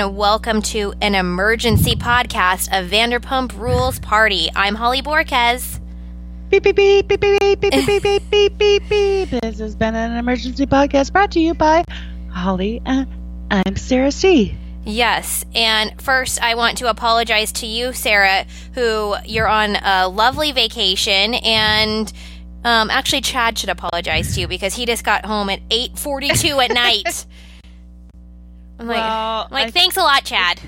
[0.00, 4.48] and welcome to an emergency podcast of Vanderpump Rules Party.
[4.56, 5.78] I'm Holly Borquez.
[6.48, 9.30] Beep, beep, beep, beep, beep, beep, beep, beep, beep, beep, beep, beep.
[9.40, 11.84] This has been an emergency podcast brought to you by
[12.28, 14.58] Holly I'm Sarah C.
[14.84, 20.50] Yes, and first I want to apologize to you, Sarah, who you're on a lovely
[20.50, 22.12] vacation, and
[22.64, 26.72] um, actually Chad should apologize to you because he just got home at 8:42 at
[26.72, 27.26] night.
[28.78, 30.60] I'm like, Well, like I- thanks a lot, Chad.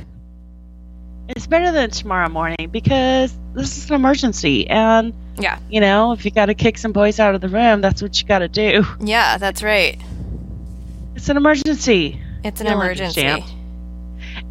[1.29, 4.69] It's better than tomorrow morning because this is an emergency.
[4.71, 7.81] And, Yeah, you know, if you got to kick some boys out of the room,
[7.81, 8.85] that's what you got to do.
[9.01, 10.01] yeah, that's right.
[11.17, 12.21] It's an emergency.
[12.45, 13.27] It's an You'll emergency.
[13.27, 13.53] understand.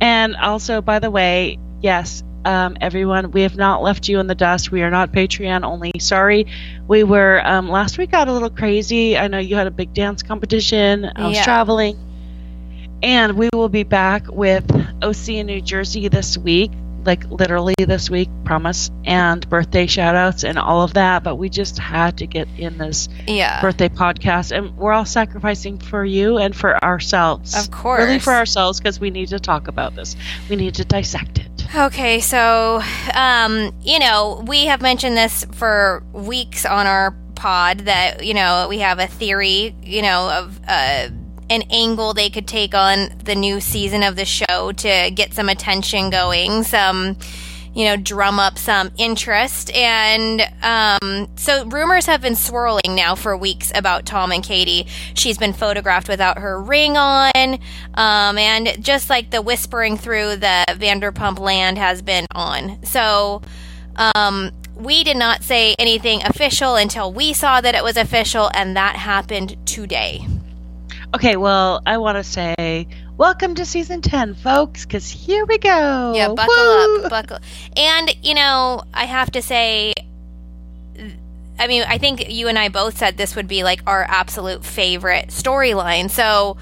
[0.01, 4.35] And also, by the way, yes, um, everyone, we have not left you in the
[4.35, 4.69] dust.
[4.71, 5.91] We are not Patreon only.
[5.99, 6.45] Sorry.
[6.89, 9.17] We were, um, last week got a little crazy.
[9.17, 11.09] I know you had a big dance competition.
[11.15, 11.43] I was Yeah.
[11.45, 11.97] traveling.
[13.05, 14.65] And we will be back with
[15.03, 16.71] OC in New Jersey this week,
[17.05, 21.23] like literally this week, promise, and birthday shout outs and all of that.
[21.23, 23.61] But we just had to get in this Yeah.
[23.61, 27.99] birthday podcast and we're all sacrificing for you and for ourselves Of course.
[28.01, 30.15] really for ourselves because we need to talk about this
[30.49, 32.81] we need to dissect it Okay, so
[33.13, 38.65] um, you know, we have mentioned this for weeks on our pod that you know
[38.69, 41.09] we have a theory, you know, of uh,
[41.49, 45.49] an angle they could take on the new season of the show to get some
[45.49, 47.17] attention going, some
[47.75, 49.69] you know, drum up some interest.
[49.75, 54.87] And um, so rumors have been swirling now for weeks about Tom and Katie.
[55.13, 57.59] She's been photographed without her ring on.
[57.95, 62.81] Um, and just like the whispering through the Vanderpump land has been on.
[62.85, 63.41] So
[63.97, 68.75] um, we did not say anything official until we saw that it was official, and
[68.75, 70.25] that happened today.
[71.13, 76.13] Okay well i want to say welcome to season 10 folks because here we go
[76.15, 77.03] Yeah, buckle Woo!
[77.03, 77.37] up, buckle.
[77.77, 79.93] And you know, I have to say,
[81.57, 84.65] I mean, I think you and I both said this would be like our absolute
[84.65, 86.09] favorite storyline.
[86.09, 86.57] So,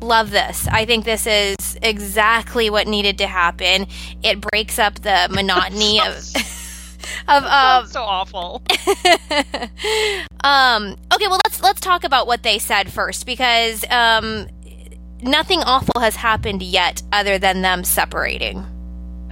[0.00, 0.68] love this.
[0.68, 3.86] I think this is exactly what needed to happen.
[4.22, 6.14] It breaks up the monotony of
[7.28, 8.62] of um, so awful
[10.44, 14.46] um okay well let's let's talk about what they said first because um
[15.22, 18.64] nothing awful has happened yet other than them separating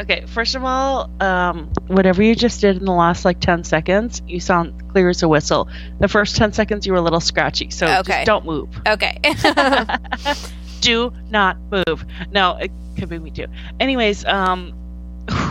[0.01, 4.21] okay first of all um, whatever you just did in the last like 10 seconds
[4.27, 5.69] you sound clear as a whistle
[6.01, 8.13] the first 10 seconds you were a little scratchy so Okay.
[8.13, 9.19] just don't move okay
[10.81, 12.05] do not move.
[12.31, 13.47] No, it could be me too.
[13.81, 14.73] Anyways, um,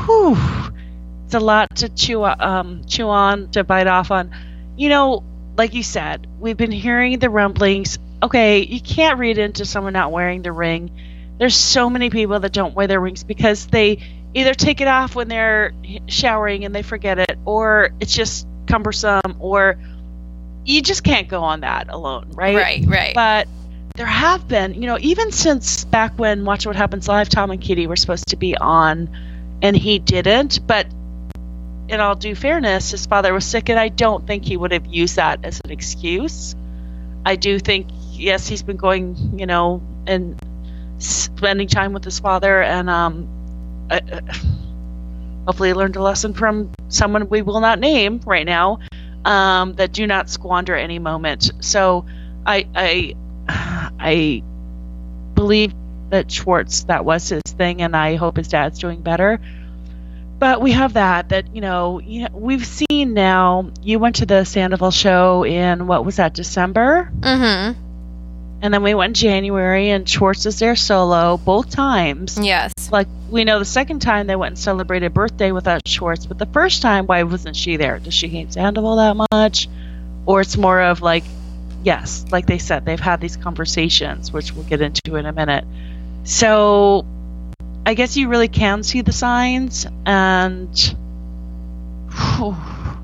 [0.05, 0.37] whew,
[1.25, 4.31] it's a lot to chew um chew on to bite off on.
[4.77, 5.23] You know,
[5.57, 7.97] like you said, we've been hearing the rumblings.
[8.21, 10.91] Okay, you can't read into someone not wearing the ring.
[11.37, 13.99] There's so many people that don't wear their rings because they
[14.33, 15.73] either take it off when they're
[16.07, 19.77] showering and they forget it, or it's just cumbersome, or
[20.65, 22.55] you just can't go on that alone, right?
[22.55, 23.47] right right But
[23.95, 27.61] there have been, you know, even since back when Watch What Happens Live, Tom and
[27.61, 29.09] Kitty were supposed to be on,
[29.61, 30.65] and he didn't.
[30.67, 30.87] But
[31.87, 34.85] in all due fairness, his father was sick, and I don't think he would have
[34.85, 36.55] used that as an excuse.
[37.25, 40.39] I do think, yes, he's been going, you know, and
[40.97, 43.27] spending time with his father, and um,
[43.89, 44.21] uh, uh,
[45.45, 48.79] hopefully, learned a lesson from someone we will not name right now.
[49.23, 51.51] Um, that do not squander any moment.
[51.59, 52.05] So,
[52.45, 53.15] I, I
[53.99, 54.43] I
[55.33, 55.73] believe
[56.09, 59.39] that Schwartz that was his thing, and I hope his dad's doing better.
[60.37, 63.71] But we have that that you know, you know we've seen now.
[63.81, 67.81] You went to the Sandoval show in what was that December, mm-hmm
[68.65, 72.39] and then we went in January, and Schwartz is there solo both times.
[72.41, 76.39] yes Like we know the second time they went and celebrated birthday without Schwartz, but
[76.39, 77.99] the first time, why wasn't she there?
[77.99, 79.69] Does she hate Sandoval that much,
[80.25, 81.23] or it's more of like
[81.83, 85.65] yes, like they said, they've had these conversations, which we'll get into in a minute.
[86.23, 87.05] So
[87.85, 90.75] I guess you really can see the signs, and
[92.09, 92.55] whew,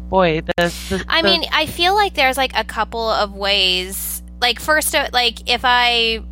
[0.10, 4.24] boy, the, the i mean i feel like there's like a couple of ways.
[4.42, 6.24] Like first like if i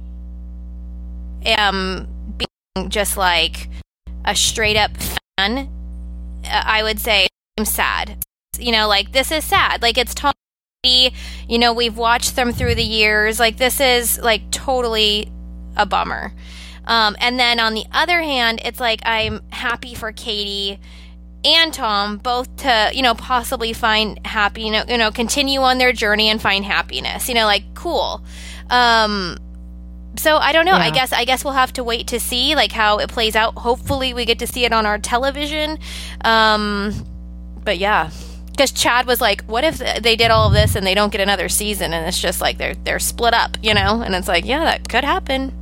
[1.46, 2.08] am
[2.38, 3.70] being just like
[4.26, 4.92] a straight up
[5.38, 5.70] fan
[6.44, 8.18] uh, i would say i'm sad.
[8.58, 9.84] You know like this is sad.
[9.84, 11.14] Like it's totally
[11.48, 13.40] you know we've watched them through the years.
[13.40, 15.32] Like this is like totally
[15.78, 16.34] a bummer
[16.86, 20.80] um, and then on the other hand it's like i'm happy for katie
[21.46, 25.78] and Tom both to you know possibly find happy you know you know continue on
[25.78, 28.22] their journey and find happiness you know like cool
[28.70, 29.38] um
[30.18, 30.74] So I don't know.
[30.74, 33.54] I guess I guess we'll have to wait to see like how it plays out.
[33.56, 35.78] Hopefully, we get to see it on our television.
[36.26, 37.06] Um,
[37.64, 38.10] but yeah,
[38.52, 41.22] because Chad was like, "What if they did all of this and they don't get
[41.22, 44.02] another season?" And it's just like they're they're split up, you know.
[44.02, 45.54] And it's like, yeah, that could happen.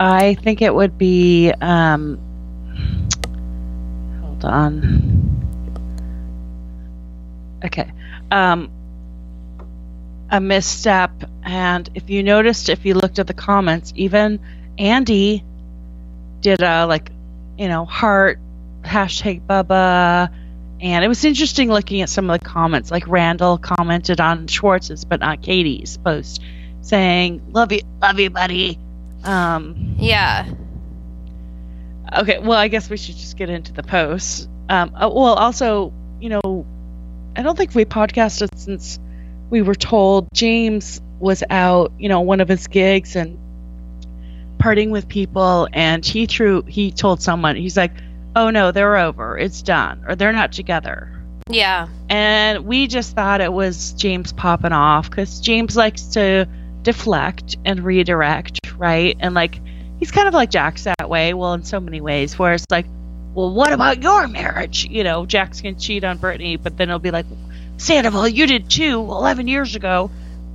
[0.00, 1.52] I think it would be.
[1.60, 2.18] Um,
[4.22, 5.28] hold on.
[7.64, 7.90] Okay.
[8.30, 8.70] Um,
[10.30, 11.10] a misstep.
[11.42, 14.40] And if you noticed, if you looked at the comments, even
[14.78, 15.44] Andy
[16.40, 17.10] did a, like,
[17.56, 18.38] you know, heart,
[18.82, 20.32] hashtag Bubba.
[20.80, 22.90] And it was interesting looking at some of the comments.
[22.90, 26.40] Like Randall commented on Schwartz's, but not Katie's post,
[26.82, 28.78] saying, Love you, love you, buddy.
[29.24, 30.46] Um, Yeah,
[32.16, 34.48] Okay, well, I guess we should just get into the posts.
[34.68, 36.66] Um, uh, well, also, you know,
[37.36, 38.98] I don't think we podcasted since
[39.50, 43.38] we were told James was out, you know, one of his gigs and
[44.58, 47.92] partying with people, and he threw, he told someone, he's like,
[48.36, 51.12] oh no, they're over, it's done, or they're not together.
[51.50, 56.48] yeah, And we just thought it was James popping off because James likes to
[56.88, 59.14] deflect and redirect, right?
[59.20, 59.60] And like,
[59.98, 61.34] he's kind of like Jax that way.
[61.34, 62.86] Well, in so many ways, where it's like,
[63.34, 64.86] well, what about your marriage?
[64.86, 67.26] You know, Jax can cheat on Brittany, but then he'll be like,
[67.76, 70.10] Sandoval, you did too 11 years ago.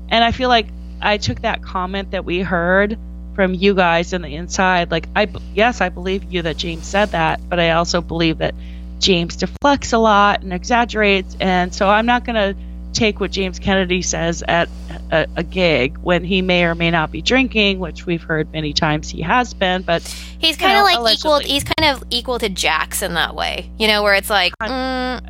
[0.10, 0.66] And I feel like
[1.00, 2.98] I took that comment that we heard
[3.36, 4.90] from you guys in the inside.
[4.90, 8.56] Like, I, yes, I believe you that James said that, but I also believe that
[8.98, 11.38] James deflects a lot and exaggerates.
[11.40, 12.56] And so I'm not to
[12.92, 14.68] take what James Kennedy says at
[15.14, 18.74] a, a gig when he may or may not be drinking, which we've heard many
[18.74, 19.84] times he has been.
[19.84, 20.02] But
[20.40, 21.40] he's kind of like equal.
[21.40, 25.22] He's kind of equal to Jax in that way, you know, where it's like, mm,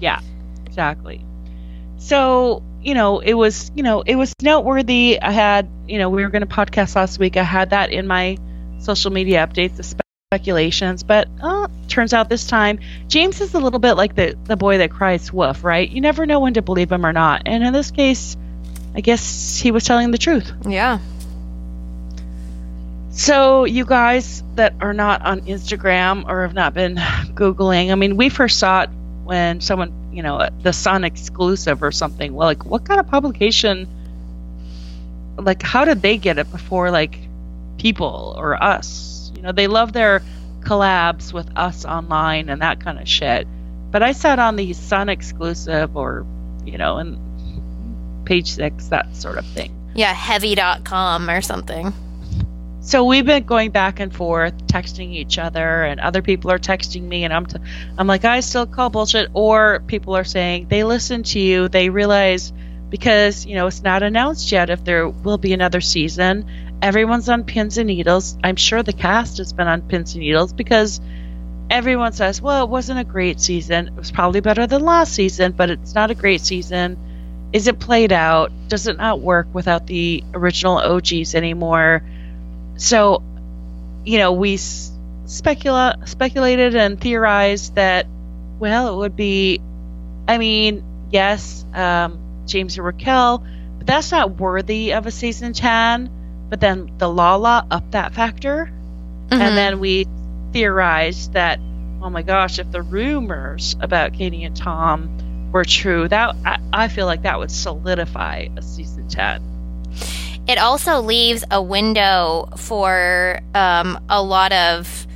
[0.00, 0.20] yeah,
[0.66, 1.24] exactly.
[1.98, 5.20] So, you know, it was, you know, it was noteworthy.
[5.22, 7.36] I had, you know, we were going to podcast last week.
[7.36, 8.38] I had that in my
[8.78, 13.78] social media updates, the speculations, but uh, turns out this time James is a little
[13.78, 15.88] bit like the the boy that cries wolf, right?
[15.88, 17.42] You never know when to believe him or not.
[17.46, 18.36] And in this case,
[18.94, 20.52] I guess he was telling the truth.
[20.66, 20.98] yeah,
[23.12, 26.96] So, you guys that are not on Instagram or have not been
[27.34, 28.90] Googling, I mean, we first saw it
[29.24, 32.32] when someone, you know, uh, the Sun exclusive or something.
[32.34, 33.86] Well, like, what kind of publication?
[35.36, 37.18] Like, how did they get it before, like,
[37.78, 39.32] people or us?
[39.36, 40.22] You know, they love their
[40.60, 43.46] collabs with us online and that kind of shit.
[43.90, 46.26] But I sat on the Sun exclusive or,
[46.64, 47.18] you know, and
[48.30, 49.70] page six, that sort of thing.
[49.94, 51.92] yeah, heavy.com or something.
[52.80, 57.02] So we've been going back and forth, texting each other, and other people are texting
[57.02, 57.58] me, and I'm, t-
[57.98, 59.30] I'm like, I still call bullshit.
[59.34, 62.52] Or people are saying they listen to you, they realize
[62.88, 66.46] because you know it's not announced yet if there will be another season.
[66.80, 68.38] Everyone's on pins and needles.
[68.44, 71.00] I'm sure the cast has been on pins and needles because
[71.68, 73.88] everyone says, well, it wasn't a great season.
[73.88, 76.96] It was probably better than last season, but it's not a great season.
[77.52, 78.52] Is it played out?
[78.68, 82.02] Does it not work without the original OGs anymore?
[82.76, 83.22] so
[84.06, 88.06] you know we specula- speculated and theorized that
[88.58, 89.60] well it would be
[90.26, 93.44] i mean yes um, james and raquel
[93.76, 96.08] but that's not worthy of a season 10
[96.48, 98.70] but then the lala up that factor
[99.28, 99.38] Mhm.
[99.40, 100.06] and then we
[100.52, 101.60] theorized that
[102.02, 105.10] oh my gosh if the rumors about katie and tom
[105.52, 109.42] were true that i, I feel like that would solidify a season 10
[110.46, 115.06] it also leaves a window for um, a lot of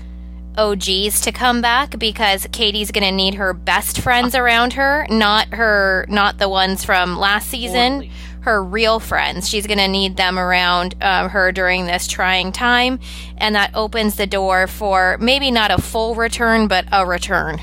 [0.56, 5.48] OGs to come back because Katie's going to need her best friends around her, not
[5.48, 8.10] her, not the ones from last season.
[8.42, 9.48] Her real friends.
[9.48, 13.00] She's going to need them around uh, her during this trying time,
[13.38, 17.58] and that opens the door for maybe not a full return, but a return.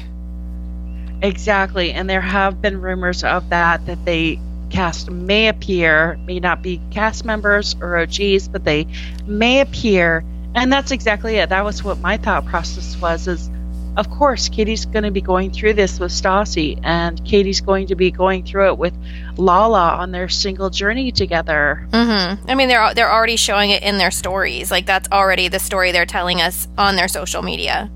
[1.22, 4.40] Exactly, and there have been rumors of that that they
[4.72, 8.88] cast may appear, may not be cast members or OGs, but they
[9.26, 10.24] may appear,
[10.56, 11.50] and that's exactly it.
[11.50, 13.28] That was what my thought process was.
[13.28, 13.50] Is
[13.98, 17.96] of course Katie's going to be going through this with Stassi, and Katie's going to
[17.96, 18.94] be going through it with
[19.38, 21.88] Lala on their single journey together.
[21.92, 22.50] Mm-hmm.
[22.50, 24.72] I mean, they're they're already showing it in their stories.
[24.72, 27.92] Like that's already the story they're telling us on their social media.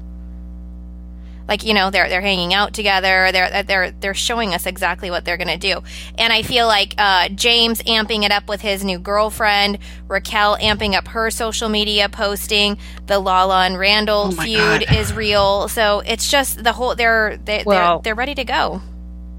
[1.47, 3.29] Like you know, they're they're hanging out together.
[3.31, 5.81] They're they're they're showing us exactly what they're gonna do.
[6.17, 10.95] And I feel like uh, James amping it up with his new girlfriend, Raquel amping
[10.95, 12.77] up her social media posting.
[13.05, 14.95] The Lala and Randall Oh feud God.
[14.95, 15.67] is real.
[15.67, 16.95] So it's just the whole.
[16.95, 18.81] They're they, Well- they're they're ready to go.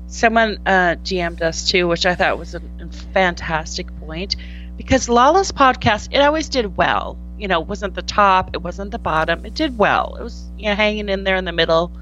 [0.06, 4.36] someone uh, DM'd us too, which I thought was a, a fantastic point
[4.76, 7.18] because Lala's podcast, it always did well.
[7.38, 9.44] You know, it wasn't the top, it wasn't the bottom.
[9.44, 10.16] It did well.
[10.18, 11.92] It was, you know, hanging in there in the middle.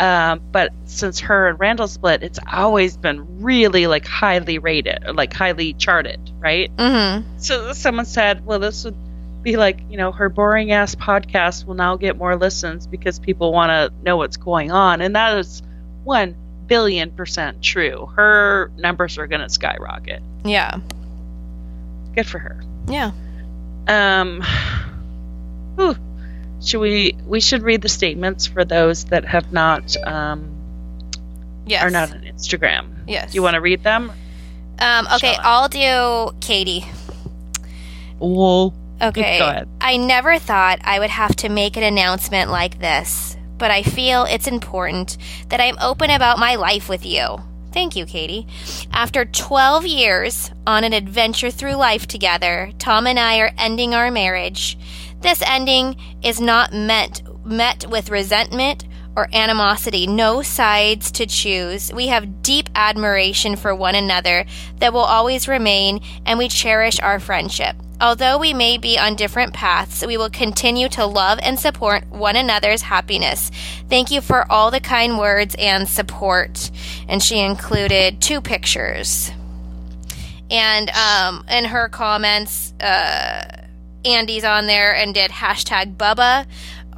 [0.00, 5.12] Um, but since her and Randall split, it's always been really like highly rated, or
[5.12, 6.74] like highly charted, right?
[6.76, 7.38] Mm-hmm.
[7.38, 8.96] So someone said, well, this would
[9.42, 13.52] be like, you know, her boring ass podcast will now get more listens because people
[13.52, 15.00] want to know what's going on.
[15.00, 15.62] And that is
[16.04, 16.36] one
[16.66, 18.06] billion percent true.
[18.14, 20.22] Her numbers are going to skyrocket.
[20.44, 20.78] Yeah.
[22.14, 22.62] Good for her.
[22.86, 23.12] Yeah.
[23.88, 24.42] Um,
[25.76, 25.96] whew.
[26.62, 27.16] should we?
[27.26, 30.54] We should read the statements for those that have not um,
[31.66, 31.82] Yes.
[31.82, 32.90] are not on Instagram.
[33.06, 33.32] Yes.
[33.32, 34.12] Do you want to read them?
[34.78, 36.84] Um, okay, I'll do Katie.
[38.18, 39.38] Well, Okay.
[39.38, 39.68] Go ahead.
[39.80, 44.24] I never thought I would have to make an announcement like this, but I feel
[44.24, 45.16] it's important
[45.50, 47.38] that I'm open about my life with you.
[47.72, 48.46] Thank you, Katie.
[48.92, 54.10] After 12 years on an adventure through life together, Tom and I are ending our
[54.10, 54.78] marriage.
[55.20, 58.86] This ending is not meant met with resentment
[59.18, 61.92] or animosity, no sides to choose.
[61.92, 64.46] We have deep admiration for one another
[64.78, 67.74] that will always remain, and we cherish our friendship.
[68.00, 72.36] Although we may be on different paths, we will continue to love and support one
[72.36, 73.50] another's happiness.
[73.88, 76.70] Thank you for all the kind words and support.
[77.08, 79.32] And she included two pictures.
[80.48, 83.66] And um, in her comments, uh,
[84.04, 86.46] Andy's on there and did hashtag Bubba.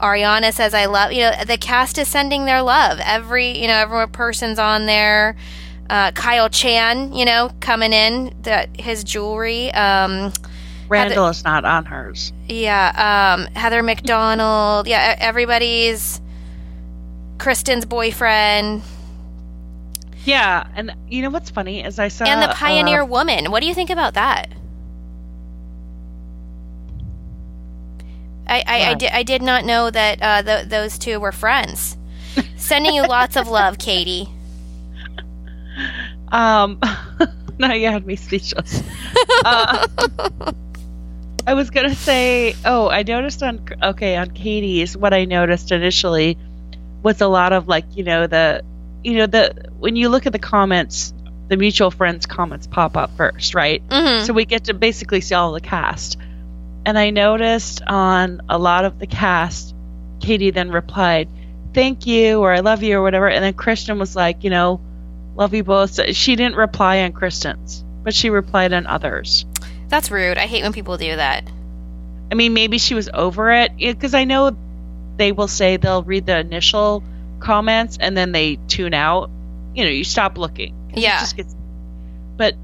[0.01, 2.99] Ariana says, I love, you know, the cast is sending their love.
[3.03, 5.37] Every, you know, every person's on there.
[5.89, 9.73] Uh, Kyle Chan, you know, coming in, that his jewelry.
[9.73, 10.33] Um,
[10.89, 12.33] Randall is not on hers.
[12.49, 14.89] yeah, um, Heather McDonald.
[14.89, 16.21] Yeah, everybody's
[17.39, 18.83] Kristen's boyfriend
[20.25, 23.51] Yeah, and you know what's funny is I saw and the Pioneer uh, Woman.
[23.51, 24.51] What do you think about that?
[28.51, 28.99] I I, I, What?
[28.99, 31.97] did, I did not know that uh, th- those two were friends.
[32.57, 34.29] Sending you lots of love, Katie.
[36.33, 36.79] Um,
[37.59, 38.83] now you had me speechless.
[39.45, 39.87] uh,
[41.47, 46.37] I was gonna say, oh, I noticed on okay on Katie's what I noticed initially
[47.03, 48.63] was a lot of like you know the
[49.03, 51.13] you know the when you look at the comments,
[51.49, 53.83] the mutual friends comments pop up first, right?
[53.91, 56.19] hmm So we get to basically see all the cast.
[56.87, 59.75] And I noticed on a lot of the cast,
[60.21, 61.29] Katie then replied,
[61.75, 64.81] "Thank you" or "I love you" or whatever, and then Kristen was like, you know,
[65.37, 69.45] "Love you both." So she didn't reply on Kristen's, but she replied on others.
[69.89, 70.39] That's rude.
[70.39, 71.45] I hate when people do that.
[72.31, 74.57] I mean, maybe she was over it because I know
[75.17, 77.03] they will say they'll read the initial
[77.41, 79.31] comments and then they tune out.
[79.75, 80.75] You know, you stop looking.
[80.95, 81.19] Yeah.
[81.21, 81.57] just gets-
[82.37, 82.55] but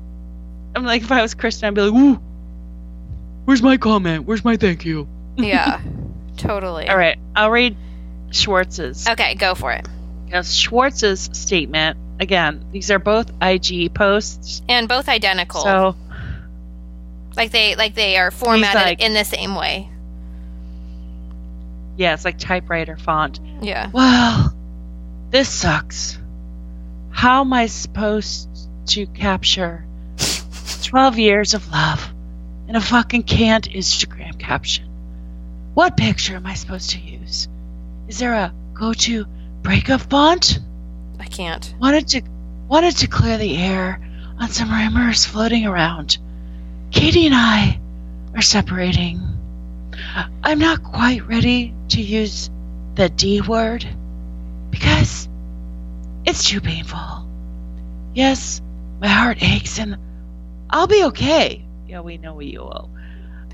[0.75, 2.21] I'm like, if I was Kristen, I'd be like, "Ooh,
[3.47, 4.27] where's my comment?
[4.27, 5.81] Where's my thank you?" Yeah,
[6.37, 6.89] totally.
[6.89, 7.75] All right, I'll read
[8.31, 9.09] Schwartz's.
[9.09, 9.87] Okay, go for it.
[10.27, 12.65] Because Schwartz's statement again.
[12.73, 15.63] These are both IG posts, And both identical.
[15.63, 15.97] so
[17.37, 19.89] like they like they are formatted like- in the same way.
[21.97, 23.41] yeah, it's like typewriter font.
[23.63, 23.91] Yeah.
[23.93, 24.55] Well,
[25.31, 26.19] this sucks.
[27.11, 28.49] How am I supposed
[28.87, 29.85] to capture
[30.83, 32.07] 12 years of love
[32.69, 34.87] in a fucking canned Instagram caption?
[35.75, 37.49] What picture am I supposed to use?
[38.09, 39.27] Is there a go to
[39.63, 40.59] breakup font?
[41.19, 41.75] I can't.
[41.81, 42.23] Wanted to
[42.69, 44.01] wanted to clear the air
[44.39, 46.19] on some rumors floating around.
[46.91, 47.81] Katie and I
[48.35, 49.21] are separating.
[50.43, 52.51] I'm not quite ready to use
[52.95, 53.87] the D word
[54.71, 55.29] because
[56.25, 57.29] it's too painful.
[58.15, 58.63] Yes,
[59.01, 59.99] my heart aches and
[60.71, 61.66] I'll be okay.
[61.97, 62.91] Yeah, we know you will.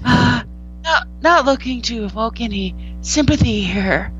[0.05, 0.43] Uh,
[0.83, 4.13] not, not looking to evoke any sympathy here,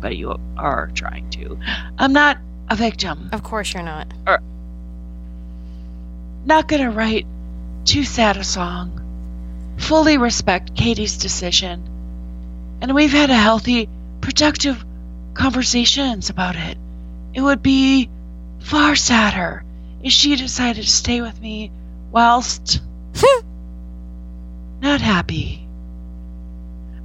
[0.00, 1.58] but you are trying to.
[1.98, 2.38] I'm not
[2.70, 3.28] a victim.
[3.34, 4.10] Of course you're not.
[4.26, 4.40] Or,
[6.46, 7.26] Not gonna write
[7.84, 9.74] too sad a song.
[9.76, 11.86] Fully respect Katie's decision.
[12.80, 13.90] And we've had a healthy,
[14.22, 14.82] productive
[15.34, 16.78] conversations about it.
[17.34, 18.08] It would be
[18.58, 19.64] far sadder
[20.02, 21.70] if she decided to stay with me
[22.10, 22.80] whilst
[24.98, 25.66] not happy.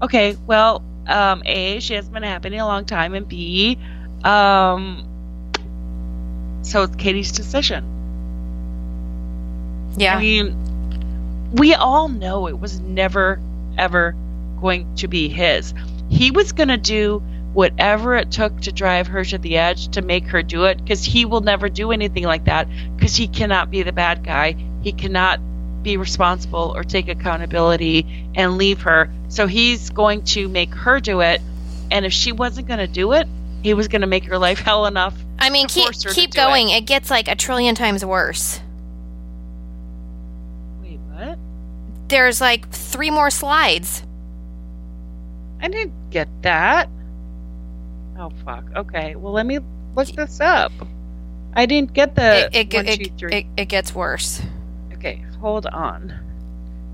[0.02, 3.78] Okay, well, um, A, she hasn't been happy in a long time, and B,
[4.24, 5.08] um,
[6.62, 7.86] so it's Katie's decision.
[9.98, 10.16] Yeah.
[10.16, 13.42] I mean, we all know it was never,
[13.78, 14.16] ever
[14.62, 15.74] going to be his.
[16.10, 17.22] He was going to do
[17.54, 21.04] whatever it took to drive her to the edge to make her do it because
[21.04, 24.56] he will never do anything like that because he cannot be the bad guy.
[24.82, 25.42] He cannot
[25.84, 29.10] be responsible or take accountability and leave her.
[29.30, 31.42] So he's going to make her do it.
[31.90, 33.28] And if she wasn't going to do it,
[33.64, 35.16] he was going to make her life hell enough.
[35.40, 36.70] I mean, keep force her to keep going.
[36.70, 36.78] It.
[36.78, 36.86] It.
[36.86, 38.60] gets like a trillion times worse.
[40.82, 41.38] Wait, what?
[42.08, 44.04] There's like three more slides.
[45.62, 46.90] I didn't get that.
[48.18, 48.66] Oh fuck.
[48.76, 49.16] Okay.
[49.16, 49.60] Well, let me
[49.96, 50.72] look this up.
[51.54, 54.42] I didn't get the It it, one, it, two, it, it gets worse.
[55.42, 56.14] Hold on.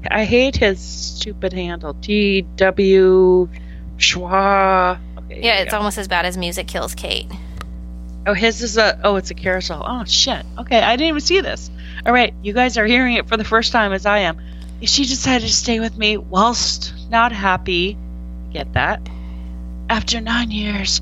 [0.10, 1.94] I hate his stupid handle.
[1.96, 3.50] T W
[3.98, 5.00] Schwa.
[5.20, 5.78] Okay, Yeah, it's go.
[5.78, 7.28] almost as bad as Music Kills Kate.
[8.26, 9.00] Oh, his is a.
[9.04, 9.84] Oh, it's a carousel.
[9.86, 10.46] Oh shit.
[10.60, 11.70] Okay, I didn't even see this.
[12.06, 14.40] All right, you guys are hearing it for the first time, as I am.
[14.82, 17.98] She decided to stay with me whilst not happy.
[18.54, 19.02] Get that?
[19.90, 21.02] After nine years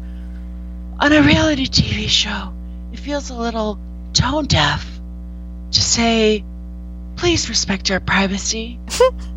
[0.99, 2.53] on a reality TV show,
[2.93, 3.77] it feels a little
[4.13, 4.87] tone deaf
[5.71, 6.43] to say,
[7.15, 8.79] "Please respect our privacy."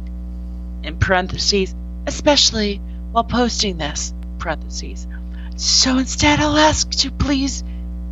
[0.82, 1.74] In parentheses,
[2.06, 2.80] especially
[3.12, 4.14] while posting this.
[4.38, 5.06] Parentheses.
[5.56, 7.64] So instead, I'll ask to please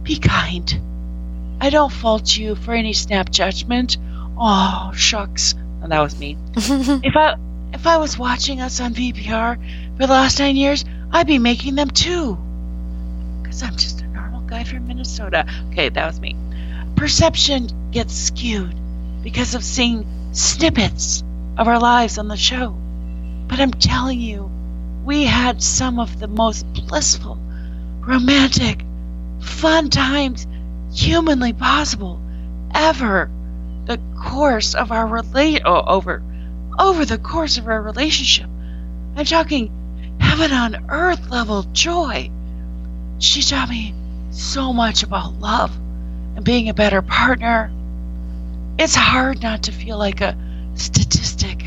[0.03, 0.81] be kind.
[1.61, 3.97] I don't fault you for any snap judgment.
[4.37, 5.55] Oh, shucks.
[5.83, 6.37] And that was me.
[6.57, 7.37] if I
[7.73, 9.57] if I was watching us on VPR
[9.97, 12.39] for the last nine years, I'd be making them too.
[13.43, 15.47] Because I'm just a normal guy from Minnesota.
[15.71, 16.37] Okay, that was me.
[16.97, 18.75] Perception gets skewed
[19.27, 21.25] because of seeing snippets
[21.59, 22.71] of our lives on the show.
[23.49, 24.49] But I'm telling you,
[25.05, 27.37] we had some of the most blissful,
[28.03, 28.85] romantic,
[29.41, 30.47] fun times
[30.95, 32.21] humanly possible
[32.73, 33.29] ever.
[33.87, 36.23] The course of our relate over
[36.79, 38.49] over the course of our relationship.
[39.17, 42.31] I'm talking heaven on earth level joy.
[43.19, 43.93] She taught me
[44.31, 45.77] so much about love
[46.37, 47.73] and being a better partner.
[48.79, 50.37] It's hard not to feel like a
[50.75, 51.65] statistic.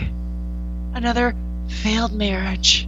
[0.94, 1.36] Another
[1.68, 2.88] failed marriage.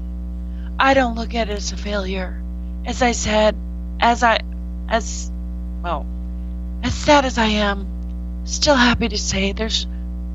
[0.80, 2.40] I don't look at it as a failure.
[2.86, 3.56] As I said,
[4.00, 4.40] as I,
[4.88, 5.32] as,
[5.84, 6.06] well,
[6.84, 9.88] as sad as I am, still happy to say there's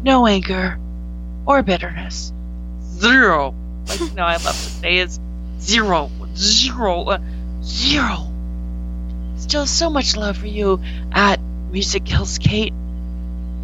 [0.02, 0.78] no anger
[1.46, 2.32] or bitterness.
[2.82, 3.54] Zero.
[3.86, 5.20] Like, you know, I love to say is
[5.60, 7.18] zero, zero, uh,
[7.62, 8.32] zero.
[9.36, 10.80] Still so much love for you
[11.12, 12.74] at Music Kills Kate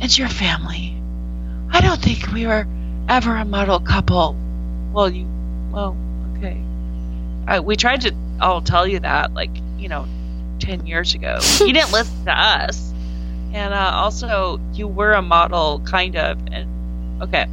[0.03, 1.01] and your family.
[1.71, 2.67] I don't think we were
[3.09, 4.37] ever a model couple.
[4.93, 5.27] Well, you,
[5.71, 5.97] well,
[6.37, 6.61] okay.
[7.47, 10.07] Uh, we tried to all tell you that, like, you know,
[10.59, 11.39] 10 years ago.
[11.61, 12.93] you didn't listen to us.
[13.53, 16.39] And uh, also, you were a model, kind of.
[16.51, 17.47] And okay,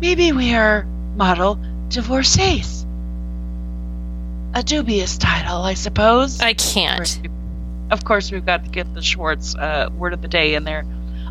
[0.00, 0.84] maybe we are
[1.14, 1.58] model
[1.88, 2.86] divorcees.
[4.54, 6.40] A dubious title, I suppose.
[6.40, 7.28] I can't.
[7.90, 10.84] Of course, we've got to get the Schwartz uh, word of the day in there.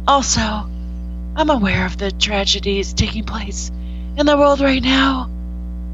[0.08, 0.40] Also,
[1.36, 3.72] I'm aware of the tragedies taking place
[4.18, 5.32] in the world right now.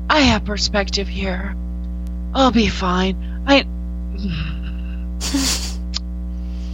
[0.09, 1.55] I have perspective here.
[2.33, 3.43] I'll be fine.
[3.47, 3.65] I.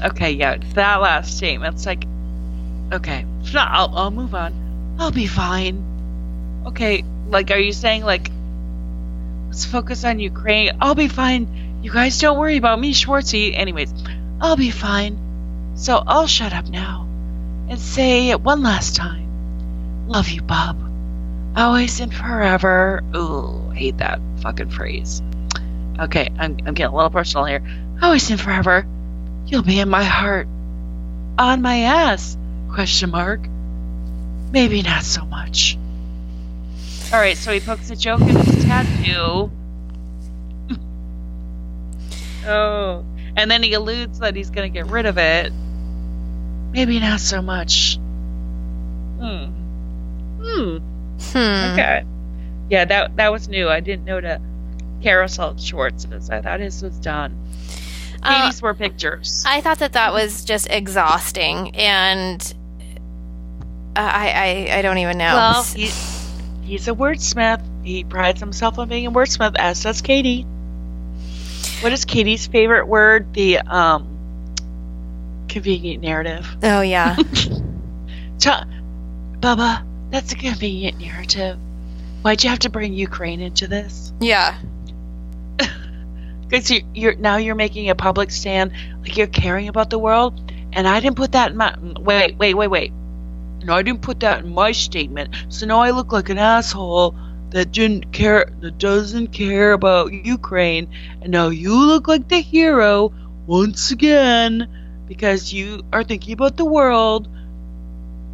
[0.07, 2.05] okay, yeah, that last statement's like.
[2.91, 3.23] Okay,
[3.53, 4.95] I'll, I'll move on.
[4.97, 6.63] I'll be fine.
[6.65, 8.31] Okay, like, are you saying, like,
[9.47, 10.75] let's focus on Ukraine?
[10.81, 11.79] I'll be fine.
[11.83, 13.55] You guys don't worry about me, Schwartzy.
[13.55, 13.93] Anyways,
[14.41, 15.19] I'll be fine.
[15.75, 17.06] So I'll shut up now
[17.69, 20.07] and say it one last time.
[20.07, 20.77] Love you, Bob.
[21.55, 23.03] Always and forever.
[23.15, 25.21] Ooh, hate that fucking phrase.
[25.99, 27.63] Okay, I'm, I'm getting a little personal here.
[28.01, 28.85] Always and forever.
[29.47, 30.47] You'll be in my heart.
[31.39, 32.37] On my ass?
[32.71, 33.41] Question mark.
[34.51, 35.77] Maybe not so much.
[37.11, 39.51] Alright, so he pokes a joke in his tattoo.
[42.47, 43.05] oh.
[43.35, 45.51] And then he alludes that he's going to get rid of it.
[46.77, 47.95] Maybe not so much.
[49.17, 49.45] Hmm.
[50.39, 50.77] Hmm.
[51.31, 51.73] Hmm.
[51.73, 52.05] Okay.
[52.69, 53.67] Yeah, that that was new.
[53.67, 54.39] I didn't know to
[55.01, 56.29] carousel Schwartz's.
[56.29, 57.35] I thought his was done.
[58.21, 59.43] Uh, Katie's were pictures.
[59.47, 62.53] I thought that that was just exhausting, and
[63.95, 65.33] I I, I don't even know.
[65.33, 65.89] well, he,
[66.61, 67.63] he's a wordsmith.
[67.83, 70.43] He prides himself on being a wordsmith, as does Katie.
[71.79, 73.33] What is Katie's favorite word?
[73.33, 74.16] The um
[75.57, 76.47] convenient narrative.
[76.61, 77.15] oh yeah.
[78.39, 78.67] Ta-
[79.39, 81.57] Bubba, that's a convenient narrative.
[82.21, 84.13] Why'd you have to bring Ukraine into this?
[84.19, 84.57] Yeah.
[86.47, 90.49] Because you're, you're now you're making a public stand, like you're caring about the world,
[90.71, 91.75] and I didn't put that in my.
[91.99, 92.93] Wait, wait, wait, wait.
[93.65, 95.35] No, I didn't put that in my statement.
[95.49, 97.15] So now I look like an asshole
[97.49, 100.87] that didn't care, that doesn't care about Ukraine,
[101.21, 103.11] and now you look like the hero
[103.45, 104.69] once again
[105.07, 107.27] because you are thinking about the world.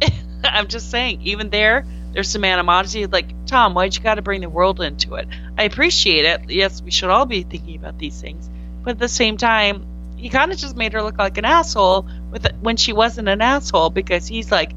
[0.44, 3.06] I'm just saying, even there, there's some animosity.
[3.06, 5.28] Like, Tom, why'd you got to bring the world into it?
[5.56, 6.50] I appreciate it.
[6.50, 8.48] Yes, we should all be thinking about these things.
[8.82, 12.06] But at the same time, he kind of just made her look like an asshole
[12.30, 14.72] with when she wasn't an asshole because he's like,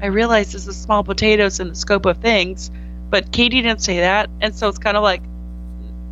[0.00, 2.70] I realize this is small potatoes in the scope of things,
[3.10, 4.30] but Katie didn't say that.
[4.40, 5.22] And so it's kind of like,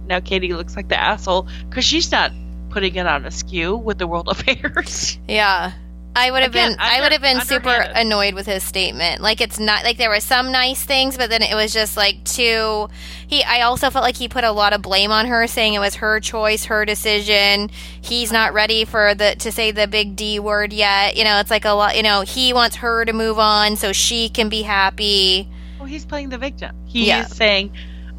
[0.06, 2.32] now Katie looks like the asshole because she's not
[2.76, 5.18] putting it on a skew with the world affairs.
[5.28, 5.72] Yeah.
[6.14, 9.22] I would have Again, been I would have been super annoyed with his statement.
[9.22, 12.22] Like it's not like there were some nice things, but then it was just like
[12.24, 12.88] too
[13.26, 15.78] he I also felt like he put a lot of blame on her saying it
[15.78, 17.70] was her choice, her decision.
[18.02, 21.16] He's not ready for the to say the big D word yet.
[21.16, 23.92] You know, it's like a lot, you know, he wants her to move on so
[23.92, 25.48] she can be happy.
[25.78, 26.74] Well, he's playing the victim.
[26.86, 27.24] He's Yeah.
[27.26, 27.72] saying,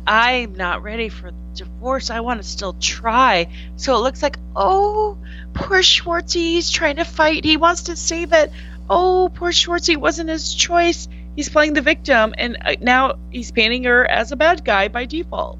[0.07, 2.09] I'm not ready for divorce.
[2.09, 3.49] I want to still try.
[3.75, 5.17] So it looks like, oh,
[5.53, 6.35] poor Schwartzy.
[6.35, 7.43] He's trying to fight.
[7.43, 8.51] He wants to save it.
[8.89, 9.93] Oh, poor Schwartzy.
[9.93, 11.09] It wasn't his choice.
[11.35, 12.33] He's playing the victim.
[12.37, 15.59] And uh, now he's painting her as a bad guy by default.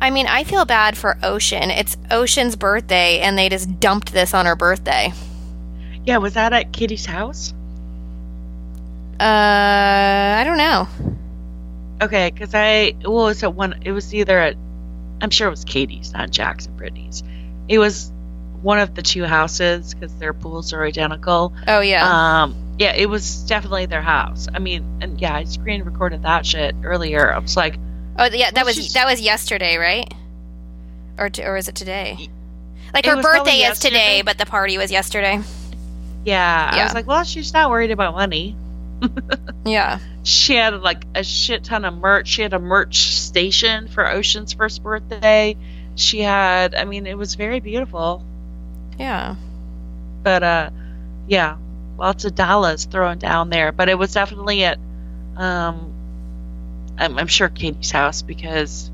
[0.00, 1.70] I mean, I feel bad for Ocean.
[1.70, 5.12] It's Ocean's birthday and they just dumped this on her birthday.
[6.04, 7.52] Yeah, was that at Kitty's house?
[9.18, 10.88] Uh, I don't know.
[12.00, 14.56] Okay, because I, well, it was at one, it was either at,
[15.20, 17.22] I'm sure it was Katie's, not Jax and Brittany's.
[17.68, 18.10] It was
[18.60, 21.52] one of the two houses because their pools are identical.
[21.68, 22.42] Oh yeah.
[22.42, 24.48] Um, yeah, it was definitely their house.
[24.52, 27.32] I mean, and yeah, I screen recorded that shit earlier.
[27.32, 27.78] I was like,
[28.18, 30.12] Oh yeah, that was she's- that was yesterday, right?
[31.18, 32.28] Or t- or is it today?
[32.94, 35.40] Like It her birthday is today, but the party was yesterday.
[36.24, 36.70] yeah.
[36.74, 38.56] I was like, well, she's not worried about money.
[39.64, 39.98] Yeah.
[40.24, 42.28] She had like a shit ton of merch.
[42.28, 45.56] She had a merch station for Ocean's first birthday.
[45.94, 48.24] She had, I mean, it was very beautiful.
[48.98, 49.36] Yeah.
[50.22, 50.70] But uh,
[51.26, 51.56] yeah,
[51.98, 53.72] lots of dollars thrown down there.
[53.72, 54.78] But it was definitely at,
[55.36, 55.92] um,
[56.98, 58.90] I'm, I'm sure Katie's house because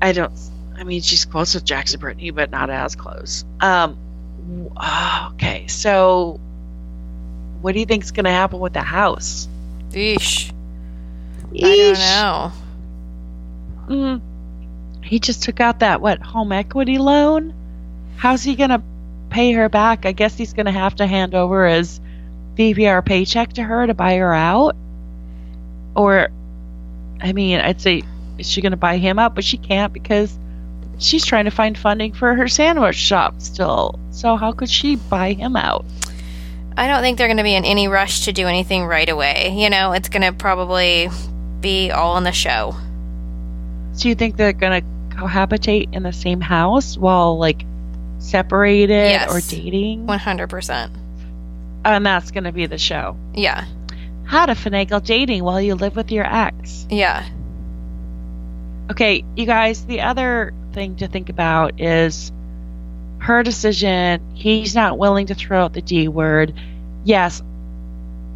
[0.00, 0.32] I don't.
[0.76, 3.44] I mean, she's close with Jax and Brittany, but not as close.
[3.60, 3.96] Um,
[4.76, 6.40] ah, okay, so
[7.60, 9.48] what do you think's going to happen with the house?
[9.90, 10.52] Eesh.
[11.52, 12.52] I don't know.
[13.88, 14.20] Mm.
[15.04, 17.54] He just took out that what home equity loan.
[18.16, 18.82] How's he going to
[19.30, 20.06] pay her back?
[20.06, 22.00] I guess he's going to have to hand over his
[22.56, 24.76] VPR paycheck to her to buy her out.
[25.94, 26.28] Or,
[27.20, 28.02] I mean, I'd say
[28.38, 29.34] is she going to buy him out?
[29.34, 30.36] But she can't because
[30.98, 33.98] she's trying to find funding for her sandwich shop still.
[34.10, 35.84] So how could she buy him out?
[36.76, 39.54] I don't think they're going to be in any rush to do anything right away.
[39.56, 41.08] You know, it's going to probably
[41.60, 42.74] be all in the show.
[43.98, 47.64] Do you think they're going to cohabitate in the same house while like
[48.18, 49.30] separated Yes.
[49.32, 50.06] or dating?
[50.06, 50.90] 100%.
[51.84, 53.16] And that's going to be the show.
[53.34, 53.64] Yeah.
[54.24, 56.86] How to finagle dating while you live with your ex.
[56.90, 57.24] Yeah.
[58.90, 62.32] Okay, you guys, the other thing to think about is
[63.24, 64.20] her decision.
[64.34, 66.52] He's not willing to throw out the D word.
[67.04, 67.42] Yes,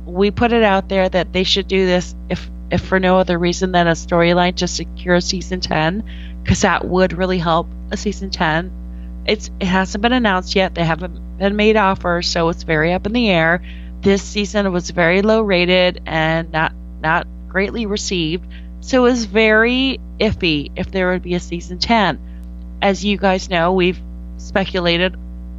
[0.06, 3.38] we put it out there that they should do this if if for no other
[3.38, 6.04] reason than a storyline to secure season 10
[6.42, 10.84] because that would really help a season 10 it's it hasn't been announced yet they
[10.84, 13.62] haven't been made offers so it's very up in the air
[14.02, 18.46] this season was very low rated and not not greatly received
[18.80, 23.48] so it was very iffy if there would be a season 10 as you guys
[23.48, 24.00] know we've
[24.38, 25.16] speculated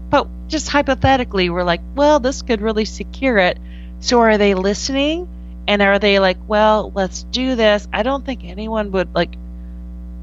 [0.10, 3.60] but just hypothetically we're like well this could really secure it.
[4.00, 5.28] So are they listening?
[5.68, 7.88] And are they like well let's do this?
[7.94, 9.36] I don't think anyone would like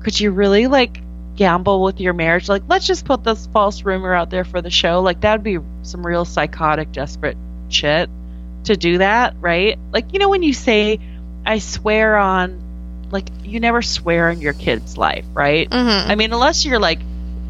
[0.00, 1.00] could you really like
[1.36, 2.48] gamble with your marriage?
[2.48, 5.02] Like let's just put this false rumor out there for the show.
[5.02, 7.36] Like that'd be some real psychotic desperate
[7.68, 8.10] shit
[8.64, 9.78] to do that right?
[9.92, 10.98] Like you know when you say
[11.44, 12.60] i swear on
[13.12, 15.70] like you never swear on your kid's life right?
[15.70, 16.10] Mm-hmm.
[16.10, 16.98] i mean unless you're like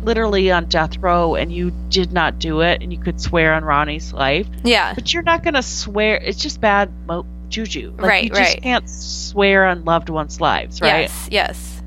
[0.06, 3.64] literally on death row and you did not do it and you could swear on
[3.64, 4.94] ronnie's life yeah.
[4.94, 6.16] but you're not gonna swear.
[6.16, 7.92] It's just bad mo- juju.
[7.98, 8.62] Like, Right, You just right.
[8.62, 11.02] can't swear on loved ones' lives, right?
[11.02, 11.28] Yes.
[11.30, 11.82] Yes.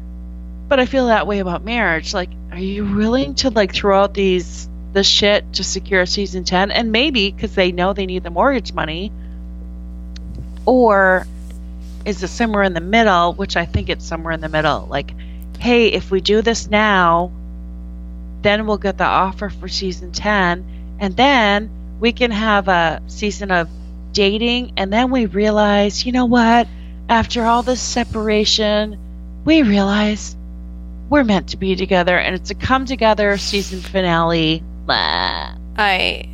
[0.68, 2.14] But I feel that way about marriage.
[2.14, 6.72] Like, are you willing to like throw out these the shit to secure season ten?
[6.72, 9.12] And maybe because they know they need the mortgage money,
[10.66, 11.26] or
[12.06, 13.34] is it somewhere in the middle?
[13.34, 14.88] Which I think it's somewhere in the middle.
[14.90, 15.12] Like,
[15.60, 17.32] hey, if we do this now,
[18.42, 20.66] then we'll get the offer for season ten,
[21.00, 23.70] and then we can have a season of
[24.14, 26.68] dating, and then we realize, you know what?
[27.10, 28.98] After all this separation,
[29.46, 30.36] we realize
[31.10, 34.64] we're meant to be together, and it's a come together season finale.
[34.86, 35.56] Blah.
[35.78, 36.30] I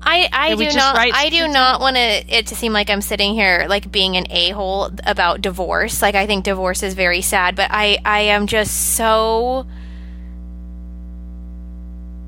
[0.00, 3.66] I, I do not I do not want it to seem like I'm sitting here
[3.68, 6.00] like being an a hole about divorce.
[6.00, 9.66] Like I think divorce is very sad, but I I am just so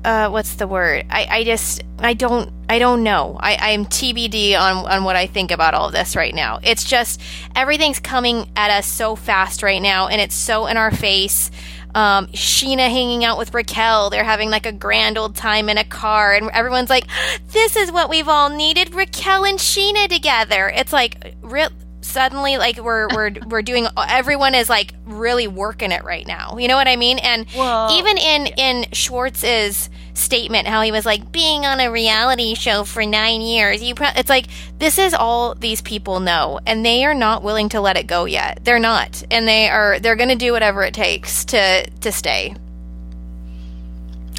[0.03, 1.05] uh what's the word?
[1.09, 3.37] I I just I don't I don't know.
[3.39, 6.59] I I'm TBD on on what I think about all this right now.
[6.63, 7.21] It's just
[7.55, 11.51] everything's coming at us so fast right now, and it's so in our face.
[11.93, 14.09] Um, Scheana hanging out with Raquel.
[14.09, 17.05] They're having like a grand old time in a car, and everyone's like,
[17.49, 21.67] "This is what we've all needed: Raquel and Scheana together." It's like re-
[22.11, 23.87] suddenly, like we're we're we're doing.
[24.07, 26.57] Everyone is like really working it right now.
[26.57, 27.19] You know what I mean?
[27.19, 32.55] And Well, even in in Schwartz's statement, how he was like being on a reality
[32.55, 33.81] show for nine years.
[33.81, 34.47] You, pro- it's like
[34.77, 38.25] this is all these people know, and they are not willing to let it go
[38.25, 38.59] yet.
[38.63, 39.99] They're not, and they are.
[39.99, 42.55] They're going to do whatever it takes to to stay.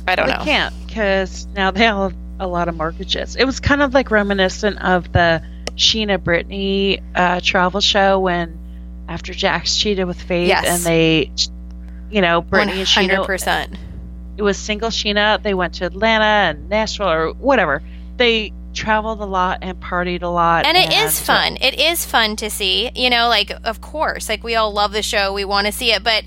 [0.06, 0.44] I don't they know.
[0.44, 3.37] can't because now they all have a lot of mortgages.
[3.37, 5.42] It was kind of like reminiscent of the
[5.76, 8.58] Scheana Brittany uh, travel show when
[9.08, 10.64] after Jax cheated with Faith Yes.
[10.66, 11.30] and they,
[12.11, 13.26] you know, Brittany and hundred Scheana.
[13.26, 13.76] percent.
[14.37, 15.42] It was single Scheana.
[15.42, 17.82] They went to Atlanta and Nashville or whatever.
[18.16, 20.64] They traveled a lot and partied a lot.
[20.64, 21.58] And it is fun.
[21.61, 22.90] It is fun to see.
[22.94, 25.32] You know, like of course, like we all love the show.
[25.32, 26.24] We want to see it, but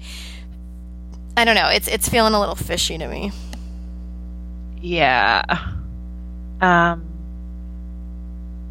[1.38, 1.70] I don't know.
[1.70, 3.32] It's it's feeling a little fishy to me.
[4.82, 5.44] Yeah.
[6.62, 7.06] Um,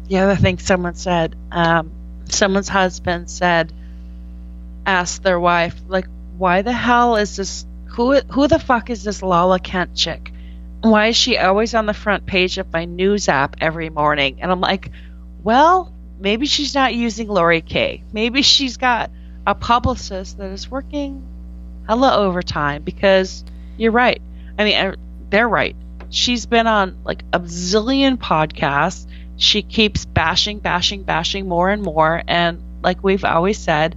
[0.07, 1.91] the other thing someone said, um,
[2.29, 3.73] someone's husband said,
[4.85, 7.65] asked their wife, like, why the hell is this?
[7.87, 10.31] Who who the fuck is this Lala Kent chick?
[10.81, 14.39] Why is she always on the front page of my news app every morning?
[14.41, 14.91] And I'm like,
[15.43, 18.03] well, maybe she's not using Lori K.
[18.11, 19.09] Maybe she's got
[19.47, 21.23] a publicist that is working
[21.87, 23.43] hella overtime because
[23.77, 24.21] you're right.
[24.57, 24.95] I mean, uh,
[25.29, 25.75] they're right.
[26.09, 29.07] She's been on like a zillion podcasts.
[29.37, 32.21] She keeps bashing, bashing, bashing more and more.
[32.27, 33.95] And like we've always said,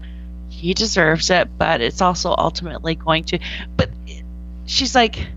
[0.48, 3.38] he deserves it, but it's also ultimately going to.
[3.76, 3.90] But
[4.66, 5.28] she's like,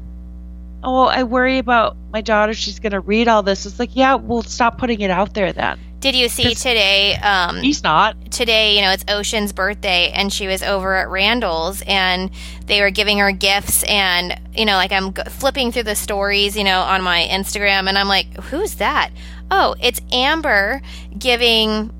[0.83, 2.53] oh, I worry about my daughter.
[2.53, 3.65] She's going to read all this.
[3.65, 5.79] It's like, yeah, we'll stop putting it out there then.
[5.99, 7.15] Did you see today?
[7.15, 8.31] Um, He's not.
[8.31, 12.31] today, you know, it's Ocean's birthday, and she was over at Randall's, and
[12.65, 16.63] they were giving her gifts, and you know, like I'm flipping through the stories, you
[16.63, 19.11] know, on my Instagram, and I'm like, who's that?
[19.51, 20.81] Oh, it's Ambyr
[21.19, 21.91] giving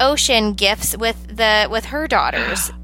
[0.00, 2.72] Ocean gifts with the with her daughters.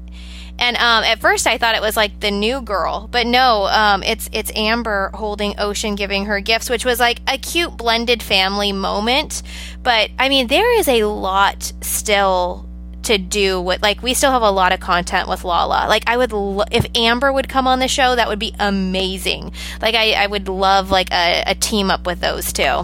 [0.59, 4.03] And um, at first, I thought it was like the new girl, but no, um,
[4.03, 8.71] it's it's Ambyr holding Ocean, giving her gifts, which was like a cute blended family
[8.71, 9.41] moment.
[9.81, 12.69] But I mean, there is a lot still
[13.01, 15.87] to do with like we still have a lot of content with Lala.
[15.89, 19.53] Like I would lo- if Ambyr would come on the show, that would be amazing.
[19.81, 22.83] Like I, I would love like a, a team up with those two.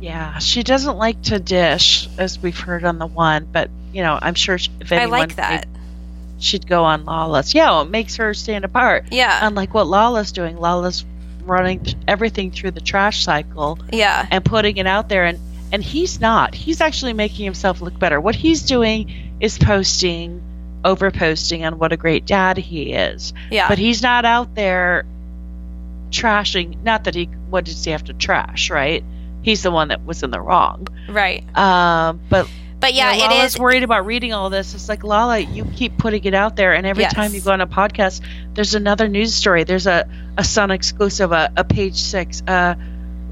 [0.00, 3.46] Yeah, she doesn't like to dish, as we've heard on the one.
[3.50, 5.66] But you know, I'm sure if I anyone, like that.
[6.38, 7.54] she'd go on Lala's.
[7.54, 9.06] Yeah, well, it makes her stand apart.
[9.10, 11.04] Yeah, Unlike what Lala's doing, Lala's
[11.42, 15.38] running everything through the trash cycle yeah, and putting it out there, and
[15.72, 16.54] and he's not.
[16.54, 18.20] He's actually making himself look better.
[18.20, 20.42] What he's doing is posting,
[20.82, 23.68] over posting on what a great dad he is, yeah.
[23.68, 25.04] but he's not out there
[26.10, 26.82] trashing.
[26.82, 27.26] Not that he.
[27.50, 28.70] What does he have to trash?
[28.70, 29.04] Right.
[29.42, 30.86] He's the one that was in the wrong.
[31.08, 31.44] right.
[31.56, 32.48] Um, but
[32.78, 33.58] But yeah, you know, it is.
[33.58, 34.74] worried about reading all this.
[34.74, 37.12] It's like Lala, you keep putting it out there, and every Yes.
[37.14, 38.22] time you go on a podcast,
[38.54, 39.64] there's another news story.
[39.64, 42.76] There's a a Sun exclusive, a, a Page Six, a,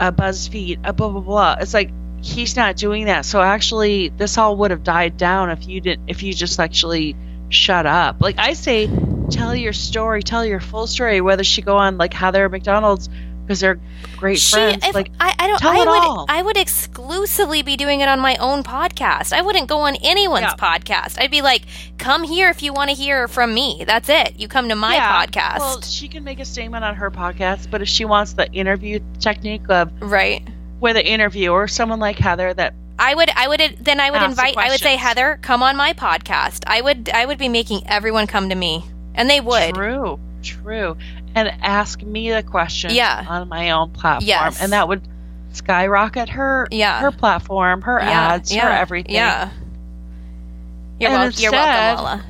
[0.01, 1.57] a BuzzFeed, a blah blah blah.
[1.61, 1.91] It's like
[2.23, 3.25] he's not doing that.
[3.25, 6.09] So actually, this all would have died down if you didn't.
[6.09, 7.17] If you just actually
[7.49, 8.17] shut up.
[8.21, 8.91] Like I say,
[9.31, 11.21] tell your story, tell your full story.
[11.23, 13.09] Whether she go on like Heather McDonald's
[13.49, 13.81] because they're
[14.19, 14.87] great She, friends.
[14.87, 15.59] if, like I, I don't.
[15.59, 15.89] tell I it would.
[15.89, 16.27] all.
[16.29, 19.33] I would exclusively be doing it on my own podcast.
[19.33, 20.55] I wouldn't go on anyone's Yeah.
[20.55, 21.19] podcast.
[21.19, 21.63] I'd be like,
[21.97, 23.85] "Come here if you want to hear from me.
[23.87, 24.39] That's it.
[24.39, 27.71] You come to my Yeah, podcast." Well, she can make a statement on her podcast,
[27.71, 30.47] but if she wants the interview technique of right.
[30.81, 33.31] with an interviewer, someone like Heather, that I would.
[33.35, 33.79] I would.
[33.81, 34.59] Then I would invite.
[34.59, 34.97] I would say.
[34.97, 36.65] Heather, come on my podcast.
[36.67, 37.09] I would.
[37.09, 38.85] I would be making everyone come to me,
[39.15, 39.75] and they would.
[39.75, 40.97] true, true,
[41.47, 43.25] and ask me the question Yeah.
[43.29, 44.61] on my own platform, Yes.
[44.63, 45.03] and that would
[45.53, 47.01] skyrocket her Yeah.
[47.01, 49.15] her platform, her Yeah, ads, yeah, her everything.
[49.15, 49.51] Yeah.
[51.01, 52.25] You're, wel- you're welcome, instead- Lala.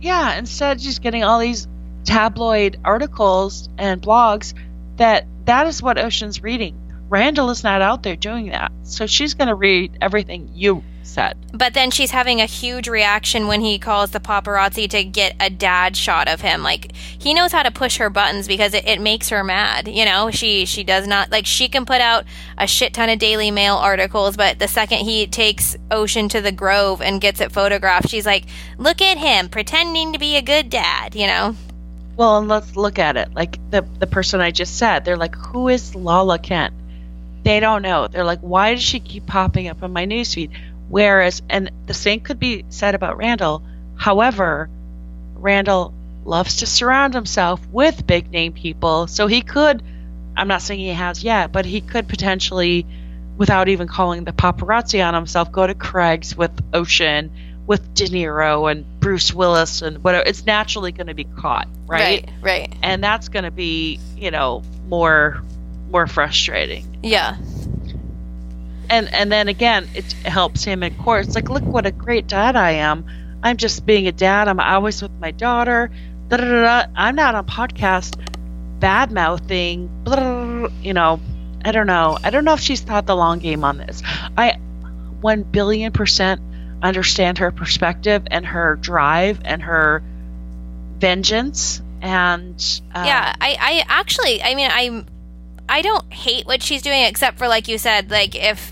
[0.00, 1.68] Yeah, instead she's getting all these
[2.04, 4.54] tabloid articles and blogs
[4.96, 6.76] that that is what Ocean's reading.
[7.08, 8.72] Randall is not out there doing that.
[8.82, 11.36] So she's going to read everything you said.
[11.52, 15.50] But then she's having a huge reaction when he calls the paparazzi to get a
[15.50, 16.62] dad shot of him.
[16.62, 19.88] Like he knows how to push her buttons because it, it makes her mad.
[19.88, 22.24] You know, she she does not like she can put out
[22.56, 26.52] a shit ton of Daily Mail articles, but the second he takes Ocean to the
[26.52, 28.44] Grove and gets it photographed, she's like,
[28.78, 31.56] "Look at him pretending to be a good dad." You know.
[32.16, 33.34] Well, and let's look at it.
[33.34, 36.74] Like the the person I just said, they're like, "Who is Lala Kent?"
[37.44, 38.06] They don't know.
[38.06, 40.50] They're like, "Why does she keep popping up on my newsfeed?"
[40.92, 43.62] Whereas, and the same could be said about Randall.
[43.96, 44.68] However,
[45.36, 45.94] Randall
[46.26, 49.06] loves to surround himself with big name people.
[49.06, 49.82] So he could,
[50.36, 52.84] I'm not saying he has yet, but he could potentially,
[53.38, 57.32] without even calling the paparazzi on himself, go to Craig's with Ocean,
[57.66, 60.24] with De Niro and Bruce Willis and whatever.
[60.26, 62.26] It's naturally going to be caught, right?
[62.26, 62.30] Right.
[62.42, 62.74] Right.
[62.82, 65.42] And that's going to be, you know, more
[65.90, 67.36] more frustrating Yeah.
[68.92, 71.26] And and then again it helps him in court.
[71.26, 73.04] It's like look what a great dad i am.
[73.42, 74.46] I'm just being a dad.
[74.46, 75.90] I'm always with my daughter.
[76.28, 78.18] Da, da, da, i'm not on podcast
[78.80, 79.90] bad mouthing
[80.82, 81.20] you know
[81.64, 82.18] i don't know.
[82.22, 84.02] I don't know if she's thought the long game on this.
[84.36, 84.58] I
[85.20, 86.40] 1 billion percent
[86.82, 90.02] understand her perspective and her drive and her
[90.98, 95.06] vengeance and uh, yeah i i actually i mean i'm
[95.68, 98.71] i don't hate what she's doing except for like you said like if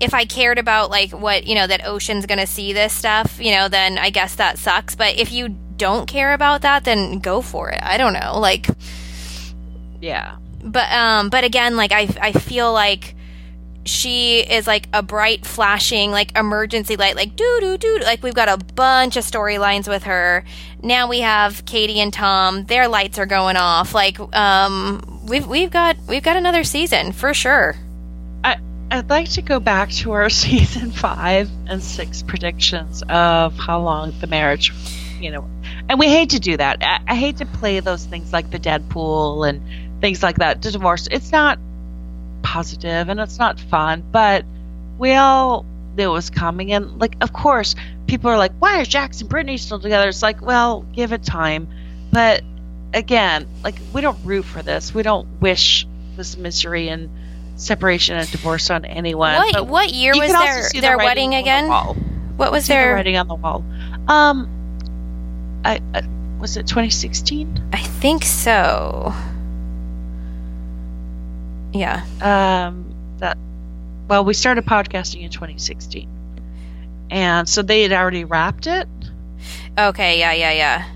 [0.00, 3.52] if i cared about like what you know that ocean's gonna see this stuff you
[3.52, 4.94] know then i guess that sucks.
[4.94, 7.80] But if you don't care about that then go for it.
[7.82, 8.68] I don't know like
[10.00, 10.36] yeah.
[10.62, 13.14] But um but again like i i feel like
[13.86, 18.34] she is like a bright flashing like emergency light like doo doo doo like we've
[18.34, 20.44] got a bunch of storylines with her.
[20.82, 22.64] Now we have katie and tom.
[22.64, 23.94] Their lights are going off.
[23.94, 27.76] Like um we've we've got we've got another season for sure.
[28.42, 28.56] I,
[28.90, 34.12] I'd like to go back to our season five and six predictions of how long
[34.20, 34.72] the marriage,
[35.20, 35.48] you know,
[35.88, 36.82] and we hate to do that.
[36.82, 39.62] I, I hate to play those things like the Deadpool and
[40.00, 40.62] things like that.
[40.62, 41.58] The divorce, it's not
[42.42, 44.44] positive and it's not fun, but
[44.98, 45.64] we all
[45.96, 46.72] knew it was coming.
[46.72, 47.74] And like, of course,
[48.06, 51.22] people are like, "Why are Jax and Brittany still together?" It's like, well, give it
[51.22, 51.68] time.
[52.12, 52.42] But
[52.92, 54.94] again, like, we don't root for this.
[54.94, 57.10] We don't wish this misery and
[57.56, 59.34] separation and divorce on anyone.
[59.36, 61.68] what but what year was their the their wedding on the again
[62.36, 63.64] what was See the their writing on the wall.
[64.08, 64.48] Um,
[65.64, 66.02] I, I
[66.40, 67.70] was it 2016?
[67.72, 69.12] i think so
[71.72, 73.38] yeah Um, that
[74.08, 76.08] well, we started podcasting in 2016,
[77.10, 78.86] and so they had already wrapped it
[79.78, 80.88] okay yeah yeah yeah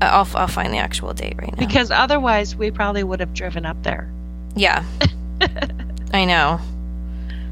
[0.00, 3.34] Uh, I'll, I'll find the actual date right now because otherwise we probably would have
[3.34, 4.10] driven up there.
[4.56, 4.84] yeah
[6.12, 6.60] i know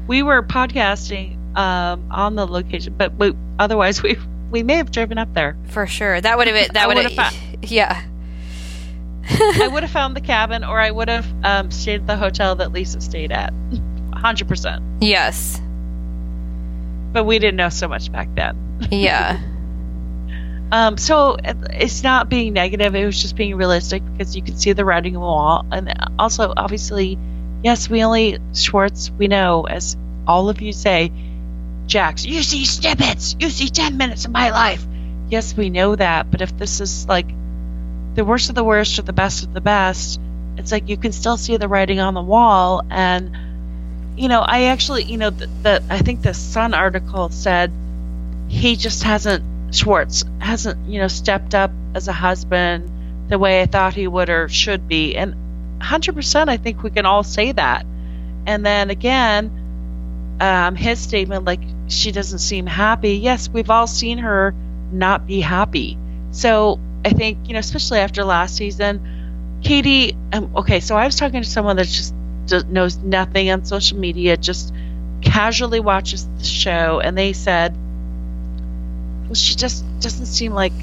[0.07, 4.17] We were podcasting um, on the location, but we, otherwise we
[4.51, 5.55] we may have driven up there.
[5.67, 8.01] for sure that would have been that would have yeah
[9.29, 12.55] I would have found the cabin, or I would have um, stayed at the hotel
[12.55, 13.53] that Lisa stayed at.
[14.11, 14.81] 100%.
[15.01, 15.61] yes
[17.13, 18.57] But we didn't know so much back then.
[18.91, 19.39] yeah
[20.71, 22.95] Um, so it's not being negative.
[22.95, 25.65] It was just being realistic because you could see the writing on the wall.
[25.71, 27.15] And also, obviously,
[27.63, 29.97] yes, we only, Schwartz, we know, as
[30.27, 31.11] all of you say,
[31.85, 33.35] Jax, you see snippets.
[33.39, 34.85] You see 10 minutes of my life.
[35.29, 36.31] Yes, we know that.
[36.31, 37.27] But if this is like
[38.15, 40.19] the worst of the worst or the best of the best,
[40.57, 42.83] it's like you can still see the writing on the wall.
[42.89, 43.35] And,
[44.15, 47.71] you know, I actually, you know, the, the I think the Sun article said
[48.47, 52.89] he just hasn't Schwartz hasn't, you know, stepped up as a husband
[53.29, 55.15] the way I thought he would or should be.
[55.15, 55.35] And
[55.83, 57.85] 100% I think we can all say that.
[58.45, 63.17] And then again, um, his statement, like, she doesn't seem happy.
[63.17, 64.53] Yes, we've all seen her
[64.91, 65.97] not be happy.
[66.31, 71.15] So I think, you know, especially after last season, Katie, um, okay, so I was
[71.15, 72.13] talking to someone that just
[72.67, 74.73] knows nothing on social media, just
[75.21, 77.75] casually watches the show, and they said,
[79.25, 80.73] well, she just doesn't seem like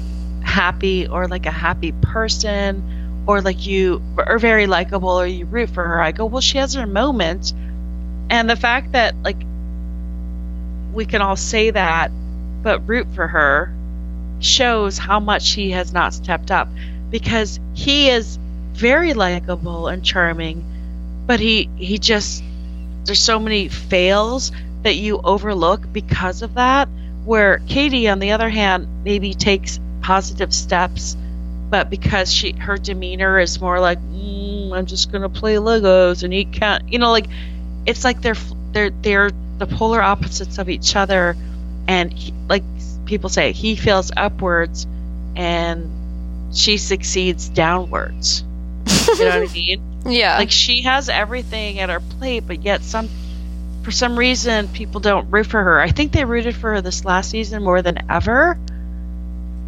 [0.41, 5.69] happy or like a happy person or like you are very likable or you root
[5.69, 6.01] for her.
[6.01, 7.53] I go, well, she has her moments.
[8.29, 9.37] And the fact that like
[10.93, 12.11] we can all say that,
[12.63, 13.73] but root for her
[14.39, 16.67] shows how much he has not stepped up
[17.09, 18.37] because he is
[18.73, 20.63] very likable and charming,
[21.27, 22.43] but he he just
[23.05, 24.51] there's so many fails
[24.83, 26.87] that you overlook because of that.
[27.25, 31.15] Where Katie, on the other hand, maybe takes positive steps,
[31.71, 36.33] but because she her demeanor is more like mm, I'm just gonna play Legos and
[36.33, 37.25] eat cat, you know, like
[37.85, 38.35] it's like they're
[38.73, 41.35] they're they're the polar opposites of each other,
[41.87, 42.63] and he, like
[43.05, 44.85] people say, he feels upwards,
[45.35, 45.89] and
[46.53, 48.43] she succeeds downwards.
[49.07, 49.81] you know what I mean?
[50.05, 50.37] Yeah.
[50.37, 53.07] Like she has everything at her plate, but yet some
[53.83, 55.79] for some reason people don't root for her.
[55.79, 58.57] I think they rooted for her this last season more than ever.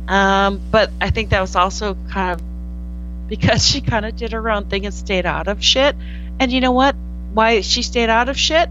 [0.07, 4.49] Um, but I think that was also kind of because she kind of did her
[4.49, 5.95] own thing and stayed out of shit.
[6.39, 6.95] And you know what?
[7.33, 8.69] Why she stayed out of shit?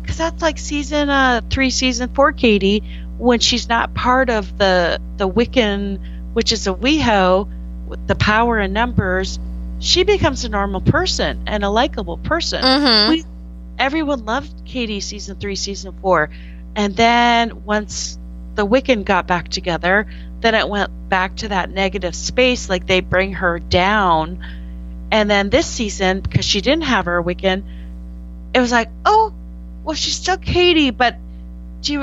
[0.00, 2.82] Because that's like season uh, three, season four, Katie,
[3.18, 7.48] when she's not part of the the Wiccan, which is a WeHo
[7.88, 9.38] with the power in numbers.
[9.80, 12.62] She becomes a normal person and a likable person.
[12.62, 13.10] mm-hmm.
[13.10, 13.24] We,
[13.78, 16.30] everyone loved Katie season three, season four,
[16.76, 18.18] and then once
[18.54, 20.06] the Wiccan got back together,
[20.40, 22.68] then it went back to that negative space.
[22.68, 24.44] Like they bring her down,
[25.10, 27.62] and then this season because she didn't have her Wiccan,
[28.54, 29.32] it was like, oh,
[29.84, 31.16] well, she's still Katie, but
[31.82, 31.94] she,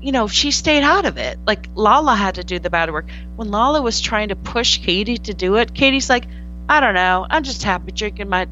[0.00, 1.38] you know, she stayed out of it.
[1.46, 5.18] Like Lala had to do the bad work when Lala was trying to push Katie
[5.18, 5.74] to do it.
[5.74, 6.26] Katie's like,
[6.68, 8.46] I don't know, I'm just happy drinking my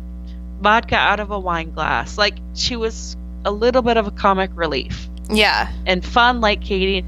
[0.61, 2.17] vodka out of a wine glass.
[2.19, 5.71] Like she was a little bit of a comic relief Yeah.
[5.87, 7.05] and fun like Katie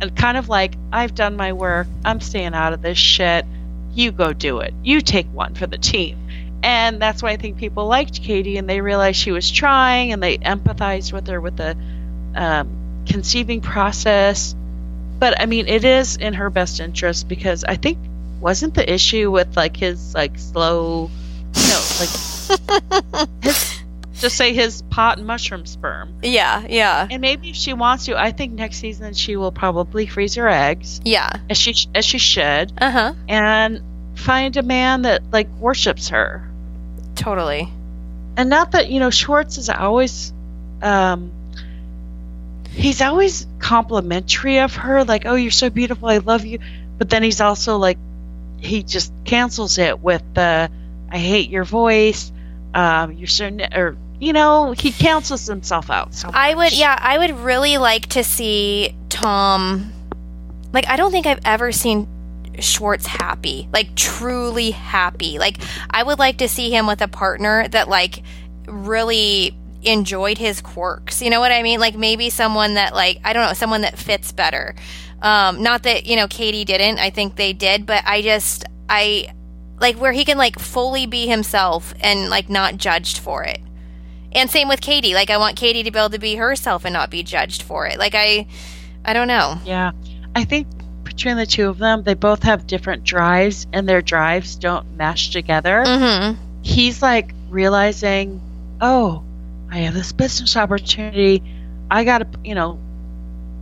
[0.00, 1.86] and kind of like I've done my work.
[2.04, 3.46] I'm staying out of this shit.
[3.92, 4.74] You go do it.
[4.82, 6.18] You take one for the team.
[6.62, 10.22] And that's why I think people liked Katie and they realized she was trying and
[10.22, 11.76] they empathized with her with the
[12.34, 14.54] um, conceiving process.
[15.18, 17.98] But I mean, it is in her best interest because I think
[18.40, 21.10] wasn't the issue with like his like slow,
[21.54, 23.83] you know, like his
[24.20, 26.14] just say his pot and mushroom sperm.
[26.22, 26.64] Yeah.
[26.68, 27.06] Yeah.
[27.10, 30.48] And maybe if she wants to, I think next season she will probably freeze her
[30.48, 31.30] eggs Yeah.
[31.50, 33.14] as she as she should, Uh huh.
[33.28, 33.82] and
[34.14, 36.48] find a man that like worships her.
[37.16, 37.68] Totally.
[38.36, 40.32] And not that you know Schwartz is always,
[40.82, 41.30] um,
[42.70, 46.58] he's always complimentary of her, like, "Oh, you're so beautiful, I love you,"
[46.98, 47.98] but then he's also like,
[48.58, 50.70] he just cancels it with the,
[51.10, 52.32] "I hate your voice,"
[52.74, 56.14] um, "You're so," ne-, or you know, he cancels himself out.
[56.14, 59.92] So I would, yeah, I would really like to see Tom.
[60.72, 62.08] Like, I don't think I've ever seen
[62.58, 65.38] Schwartz happy, like truly happy.
[65.38, 65.58] Like,
[65.90, 68.22] I would like to see him with a partner that, like,
[68.66, 71.20] really enjoyed his quirks.
[71.20, 71.78] You know what I mean?
[71.78, 74.74] Like, maybe someone that, like, I don't know, someone that fits better.
[75.20, 76.98] Um, not that, you know, Katie didn't.
[76.98, 79.34] I think they did, but I just, I,
[79.80, 83.60] like, where he can, like, fully be himself and, like, not judged for it.
[84.34, 85.14] And same with Katie.
[85.14, 87.86] Like I want Katie to be able to be herself and not be judged for
[87.86, 87.98] it.
[87.98, 88.46] Like I
[89.04, 89.58] I don't know.
[89.64, 89.92] Yeah.
[90.34, 90.66] I think
[91.04, 95.30] between the two of them, they both have different drives and their drives don't mesh
[95.30, 95.84] together.
[95.86, 96.36] Mhm.
[96.62, 98.40] He's like realizing,
[98.80, 99.22] "Oh,
[99.70, 101.42] I have this business opportunity.
[101.90, 102.78] I got to, you know,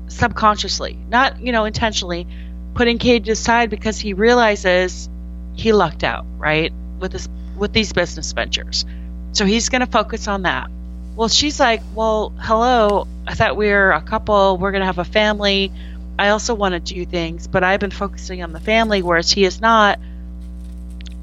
[0.09, 2.27] subconsciously, not, you know, intentionally
[2.75, 5.09] putting Cade aside because he realizes
[5.55, 6.73] he lucked out, right?
[6.99, 8.85] With this with these business ventures.
[9.33, 10.71] So he's going to focus on that.
[11.17, 13.07] Well, she's like, "Well, hello.
[13.27, 14.57] I thought we were a couple.
[14.59, 15.71] We're going to have a family.
[16.19, 19.45] I also want to do things, but I've been focusing on the family whereas he
[19.45, 19.99] is not."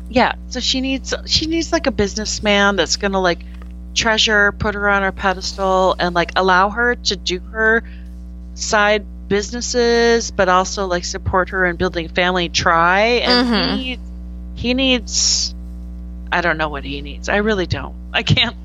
[0.09, 3.39] Yeah, so she needs she needs like a businessman that's going to like
[3.93, 7.83] treasure, put her on her pedestal and like allow her to do her
[8.55, 13.77] side businesses but also like support her in building a family try and Mhm.
[13.77, 14.01] he needs
[14.55, 15.55] he needs
[16.31, 17.29] I don't know what he needs.
[17.29, 17.95] I really don't.
[18.13, 18.55] I can't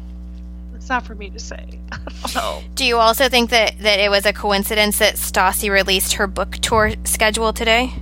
[0.85, 1.81] it's not for me to say.
[1.93, 2.75] I don't.
[2.75, 6.57] Do you also think that that it was a coincidence that Stassi released her book
[6.57, 7.95] tour schedule today?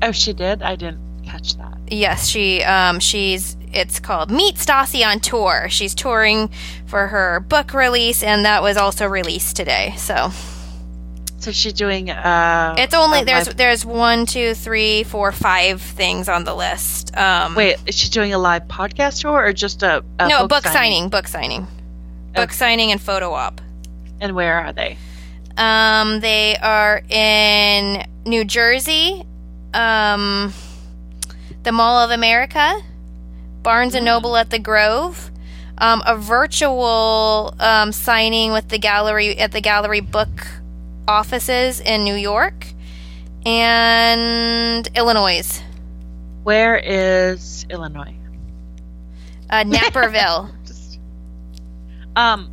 [0.00, 0.62] Oh, she did?
[0.62, 1.76] I didn't catch that.
[1.88, 5.66] Yes, she um she's it's called Meet Stassi on Tour.
[5.68, 6.48] She's touring
[6.86, 9.92] for her book release and that was also released today.
[9.98, 10.30] So
[11.42, 16.28] So she's doing uh it's only there's live- there's one, two, three, four, five things
[16.28, 17.16] on the list.
[17.16, 20.64] Um Wait, is she doing a live podcast tour or just a, a no, book
[20.64, 21.66] signing, book signing.
[22.32, 23.60] Book signing and photo op.
[24.20, 24.96] And where are they?
[25.56, 29.24] Um, they are in New Jersey,
[29.74, 30.52] um,
[31.64, 32.80] the Mall of America,
[33.62, 35.30] Barnes and Noble at the Grove,
[35.76, 40.46] um, a virtual um, signing with the gallery at the Gallery Book
[41.08, 42.66] offices in New York
[43.44, 45.62] and Illinois,
[46.44, 48.14] Where is Illinois?
[49.50, 50.50] uh, Naperville.
[50.66, 50.98] Just,
[52.16, 52.50] um,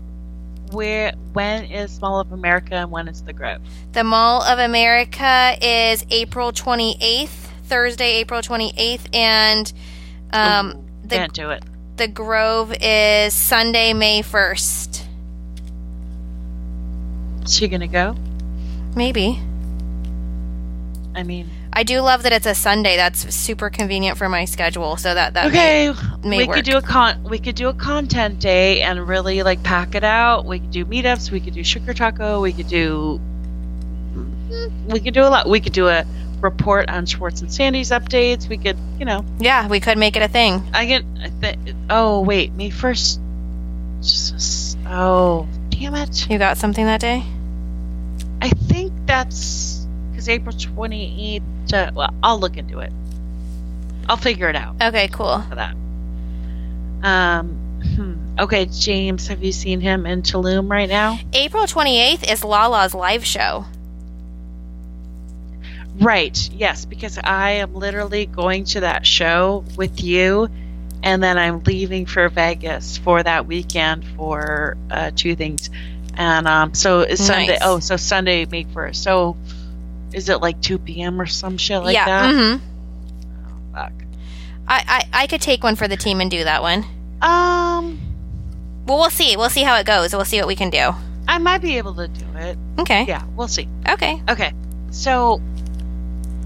[0.72, 1.14] where?
[1.34, 3.62] When is Mall of America and when is the Grove?
[3.93, 9.72] the Mall of America is April twenty eighth, Thursday, April twenty eighth, and
[10.34, 11.64] um, Ooh, the can't do it.
[11.97, 15.06] The Grove is Sunday, May 1st.
[17.43, 18.16] Is she gonna go?
[18.96, 19.40] Maybe.
[21.16, 22.96] I mean, I do love that it's a Sunday.
[22.96, 24.96] That's super convenient for my schedule.
[24.98, 26.58] So that that okay, may we work.
[26.58, 27.24] could do a con.
[27.24, 30.46] We could do a content day and really like pack it out.
[30.46, 31.32] We could do meetups.
[31.32, 32.42] We could do sugar taco.
[32.42, 33.20] We could do.
[34.88, 35.48] We could do a lot.
[35.50, 36.06] We could do a
[36.42, 38.48] report on Schwartz and Sandy's updates.
[38.48, 40.64] We could, you know, yeah, we could make it a thing.
[40.74, 41.04] I get.
[41.22, 43.20] I thi- oh wait, May first.
[44.88, 46.30] Oh damn it!
[46.30, 47.24] You got something that day?
[49.10, 51.74] That's because April twenty eighth.
[51.74, 52.91] Uh, well, I'll look into it.
[54.07, 55.41] I'll figure it out Okay, cool.
[55.49, 55.76] for that.
[57.03, 57.49] Um.
[57.95, 58.16] hmm.
[58.39, 61.20] Okay, James, have you seen him in Tulum right now?
[61.34, 63.66] April 28th is Lala's live show.
[65.99, 66.49] Right.
[66.53, 70.47] Yes, because I am literally going to that show with you,
[71.03, 75.70] and then I'm leaving for Vegas for that weekend for uh, two things.
[76.16, 77.47] And um, so it's Sunday.
[77.53, 77.60] Nice.
[77.62, 79.03] Oh, so Sunday, May first.
[79.03, 79.38] So
[80.14, 81.22] is it like two p.m.
[81.22, 82.05] or some shit like yeah.
[82.05, 82.34] that?
[82.34, 82.66] hmm
[83.45, 83.93] Oh, fuck.
[84.68, 86.84] I, I I could take one for the team and do that one.
[87.22, 87.99] Um,
[88.86, 89.38] Well, we'll see.
[89.38, 90.14] We'll see how it goes.
[90.14, 90.91] We'll see what we can do.
[91.28, 92.57] I might be able to do it.
[92.80, 93.05] Okay.
[93.05, 93.68] Yeah, we'll see.
[93.88, 94.22] Okay.
[94.28, 94.51] Okay,
[94.89, 95.41] so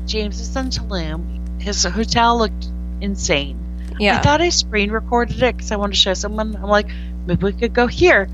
[0.05, 1.61] James is in Tulum.
[1.61, 2.68] His hotel looked
[2.99, 3.57] insane.
[3.97, 4.18] Yeah.
[4.18, 6.55] I thought I screen recorded it because I wanted to show someone.
[6.55, 6.89] I'm like,
[7.26, 8.28] maybe we could go here,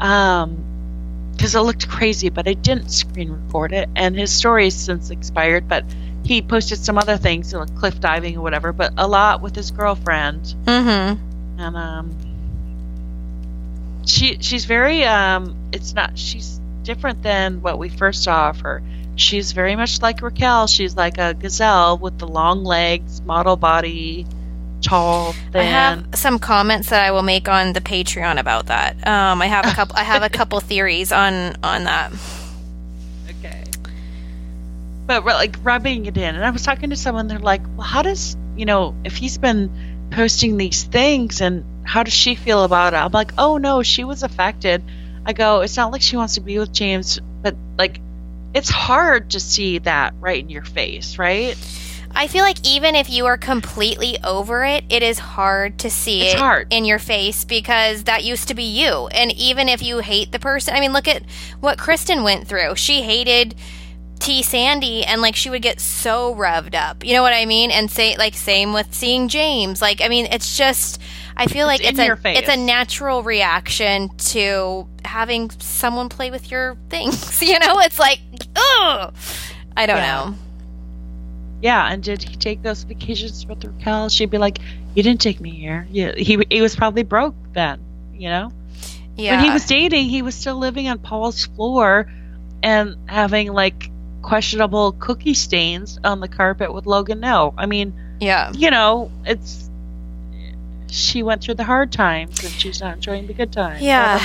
[0.00, 0.62] um,
[1.34, 2.28] because it looked crazy.
[2.28, 5.68] But I didn't screen record it, and his story has since expired.
[5.68, 5.84] But
[6.24, 8.72] he posted some other things, like cliff diving or whatever.
[8.72, 11.60] But a lot with his girlfriend, mm-hmm.
[11.60, 12.16] and um,
[14.06, 18.82] she she's very um, it's not she's different than what we first saw of her.
[19.16, 20.66] She's very much like Raquel.
[20.66, 24.26] She's like a gazelle with the long legs, model body,
[24.84, 25.62] tall, thin.
[25.62, 28.94] I have some comments that I will make on the Patreon about that.
[29.06, 29.96] Um, I have a couple.
[29.96, 32.12] I have a couple theories on on that.
[33.30, 33.64] Okay.
[35.06, 37.26] But like rubbing it in, and I was talking to someone.
[37.26, 39.70] They're like, "Well, how does you know if he's been
[40.10, 44.04] posting these things, and how does she feel about it?" I'm like, "Oh no, she
[44.04, 44.84] was affected."
[45.26, 48.00] I go, "It's not like she wants to be with James, but like,
[48.52, 51.56] it's hard to see that right in your face, right?
[52.16, 56.22] I feel like even if you are completely over it, it is hard to see
[56.22, 56.68] It's it hard.
[56.72, 59.08] in your face because that used to be you.
[59.08, 61.22] And even if you hate the person, I mean, look at
[61.60, 62.76] what Kristen went through.
[62.76, 63.54] She hated
[64.20, 67.04] T Sandy and like she would get so revved up.
[67.04, 67.70] You know what I mean?
[67.70, 69.82] And say like same with seeing James.
[69.82, 71.00] Like I mean, it's just
[71.36, 72.38] I feel like It's a face.
[72.38, 77.42] it's a natural reaction to having someone play with your things.
[77.42, 78.20] You know, it's like
[78.56, 79.12] ugh.
[79.76, 80.24] I don't Yeah.
[80.30, 80.34] know.
[81.64, 81.90] Yeah.
[81.90, 84.10] And did he take those vacations with Raquel?
[84.10, 84.58] She'd be like,
[84.94, 86.12] "You didn't take me here." Yeah.
[86.14, 87.80] He he was probably broke then,
[88.12, 88.52] you know.
[89.16, 89.36] Yeah.
[89.36, 92.12] when he was dating, he was still living on Paul's floor
[92.62, 93.90] and having like
[94.20, 97.20] questionable cookie stains on the carpet with Logan.
[97.20, 98.52] No, I mean, yeah.
[98.52, 99.70] you know, it's
[100.90, 103.82] she went through the hard times and she's not enjoying the good times.
[103.82, 104.18] Yeah,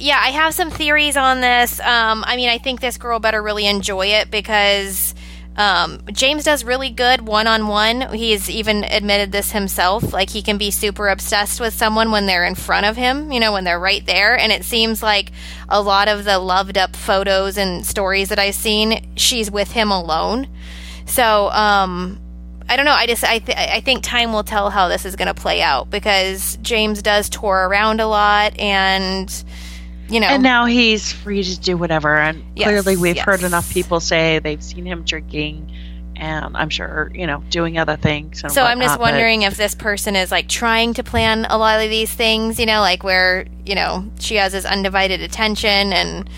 [0.00, 0.18] yeah.
[0.20, 1.80] I have some theories on this.
[1.80, 5.14] Um, I mean, I think this girl better really enjoy it because
[5.56, 8.12] um, James does really good one on one.
[8.12, 10.12] He's even admitted this himself.
[10.12, 13.30] Like he can be super obsessed with someone when they're in front of him.
[13.30, 14.36] You know, when they're right there.
[14.36, 15.30] And it seems like
[15.68, 19.90] a lot of the loved up photos and stories that I've seen, she's with him
[19.90, 20.48] alone.
[21.06, 22.20] So, um,
[22.68, 22.92] I don't know.
[22.92, 25.60] I just I th- I think time will tell how this is going to play
[25.60, 29.44] out because James does tour around a lot, and
[30.08, 32.16] you know, And now he's free to do whatever.
[32.16, 35.72] And Yes, clearly, we've heard enough people say they've seen him drinking,
[36.16, 38.42] and I'm sure you know doing other things.
[38.42, 41.56] And so I'm just whatnot, wondering if this person is like trying to plan a
[41.58, 45.92] lot of these things, you know, like where you know she has his undivided attention,
[45.92, 46.28] and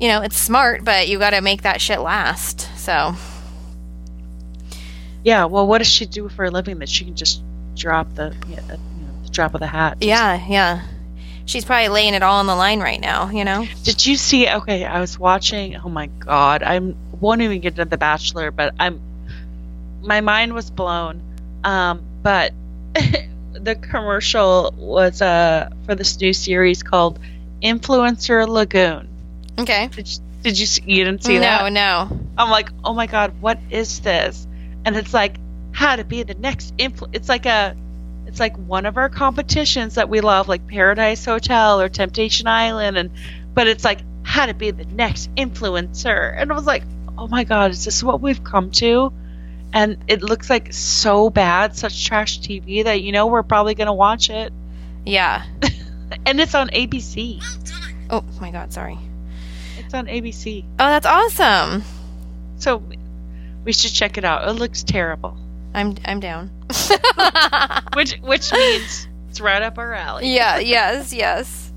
[0.00, 2.68] you know it's smart, but you got to make that shit last.
[2.76, 3.14] So
[5.24, 5.44] Yeah.
[5.44, 7.42] Well, what does she do for a living that she can just
[7.76, 8.62] drop the you know,
[9.22, 9.98] the drop of the hat?
[10.00, 10.82] Just- yeah, yeah,
[11.44, 13.66] she's probably laying it all on the line right now, you know.
[13.82, 14.48] Did you see?
[14.48, 15.76] Okay, I was watching.
[15.76, 16.80] Oh my god, I
[17.20, 19.00] won't even get into The Bachelor, but I'm
[20.02, 21.22] my mind was blown.
[21.64, 22.52] Um, but
[23.52, 27.18] the commercial was uh for this new series called
[27.62, 29.08] Influencer Lagoon.
[29.58, 29.88] Okay.
[29.88, 31.72] Did you, did you see, you didn't see no, that?
[31.72, 32.20] No, no.
[32.36, 34.46] I'm like, oh my god, what is this?
[34.84, 35.36] And it's like
[35.72, 37.08] how to be the next influ.
[37.12, 37.76] It's like a,
[38.32, 42.96] it's like one of our competitions that we love, like Paradise Hotel or Temptation Island,
[42.96, 43.10] and
[43.52, 46.34] but it's like how to be the next influencer.
[46.34, 46.82] And I was like,
[47.18, 49.12] oh my god, is this what we've come to?
[49.74, 53.92] And it looks like so bad, such trash TV that you know we're probably gonna
[53.92, 54.50] watch it,
[55.04, 55.44] Yeah.
[56.24, 57.42] and it's on ABC.
[58.08, 58.96] Oh my god, sorry.
[59.76, 60.64] It's on ABC.
[60.78, 61.84] Oh, that's awesome.
[62.56, 62.82] So
[63.62, 64.48] we should check it out.
[64.48, 65.36] It looks terrible.
[65.74, 66.50] I'm I'm down.
[67.94, 70.34] which which means it's right up our alley.
[70.34, 71.72] Yeah, yes, yes.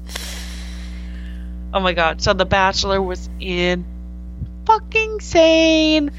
[1.73, 2.21] Oh my god.
[2.21, 3.85] So The Bachelor was in
[4.65, 6.11] fucking sane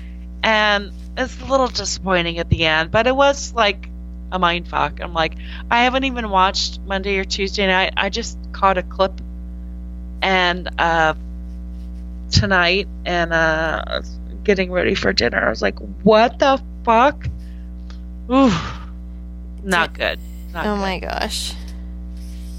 [0.42, 3.88] and it's a little disappointing at the end, but it was like
[4.32, 5.00] a mind fuck.
[5.00, 5.34] I'm like,
[5.70, 7.94] I haven't even watched Monday or Tuesday night.
[7.96, 9.20] I just caught a clip
[10.22, 11.14] and uh
[12.30, 14.02] tonight and uh
[14.44, 15.44] getting ready for dinner.
[15.46, 17.28] I was like, what the fuck?
[18.30, 18.52] Ooh.
[19.62, 20.20] Not good.
[20.52, 20.80] Not oh good.
[20.80, 21.54] my gosh.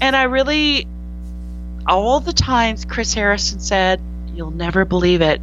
[0.00, 0.86] And I really,
[1.86, 4.00] all the times Chris Harrison said,
[4.34, 5.40] You'll never believe it.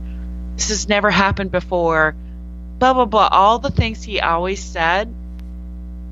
[0.55, 2.15] This has never happened before.
[2.79, 3.27] Blah, blah, blah.
[3.29, 5.13] All the things he always said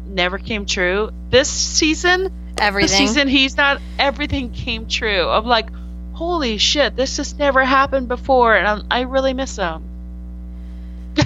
[0.05, 1.11] never came true.
[1.30, 2.89] This season, Everything.
[2.89, 5.30] the season he's not, everything came true.
[5.30, 5.70] I'm like,
[6.14, 8.55] holy shit, this has never happened before.
[8.55, 9.84] And I'm, I really miss him.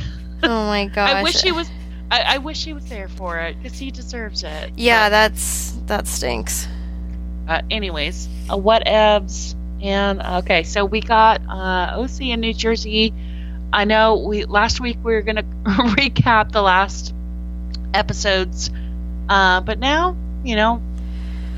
[0.43, 1.09] oh my gosh.
[1.09, 1.69] I wish he was.
[2.09, 4.71] I, I wish he was there for it because he deserves it.
[4.75, 6.67] Yeah, that's that stinks.
[7.47, 13.13] Uh, anyways, uh, what evs and okay, so we got uh, OC in New Jersey.
[13.73, 17.13] I know we last week we were gonna recap the last
[17.93, 18.69] episodes,
[19.27, 20.81] uh, but now you know,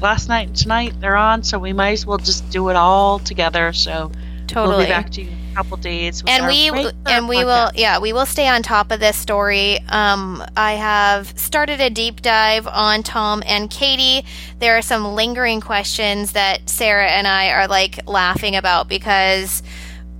[0.01, 3.19] last night and tonight they're on, so we might as well just do it all
[3.19, 3.71] together.
[3.73, 4.11] So
[4.47, 4.77] Totally.
[4.77, 5.31] we'll be back to you
[5.63, 6.23] couple days.
[6.25, 6.69] and we
[7.05, 11.37] and we will yeah we will stay on top of this story um i have
[11.37, 14.25] started a deep dive on tom and katie
[14.59, 19.61] there are some lingering questions that sarah and i are like laughing about because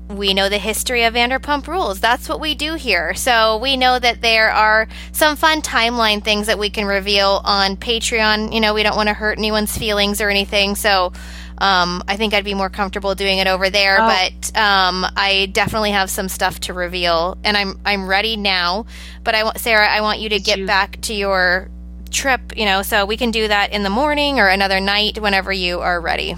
[0.09, 1.99] we know the history of Vanderpump Rules.
[1.99, 3.13] That's what we do here.
[3.13, 7.77] So we know that there are some fun timeline things that we can reveal on
[7.77, 8.51] Patreon.
[8.51, 10.73] You know, we don't want to hurt anyone's feelings or anything.
[10.73, 11.13] So
[11.59, 13.97] um, I think I'd be more comfortable doing it over there.
[13.99, 14.07] Oh.
[14.07, 18.85] But um, I definitely have some stuff to reveal, and I'm I'm ready now.
[19.23, 21.69] But I want Sarah, I want you to Did get you- back to your
[22.11, 22.57] trip.
[22.57, 25.79] You know, so we can do that in the morning or another night whenever you
[25.79, 26.35] are ready.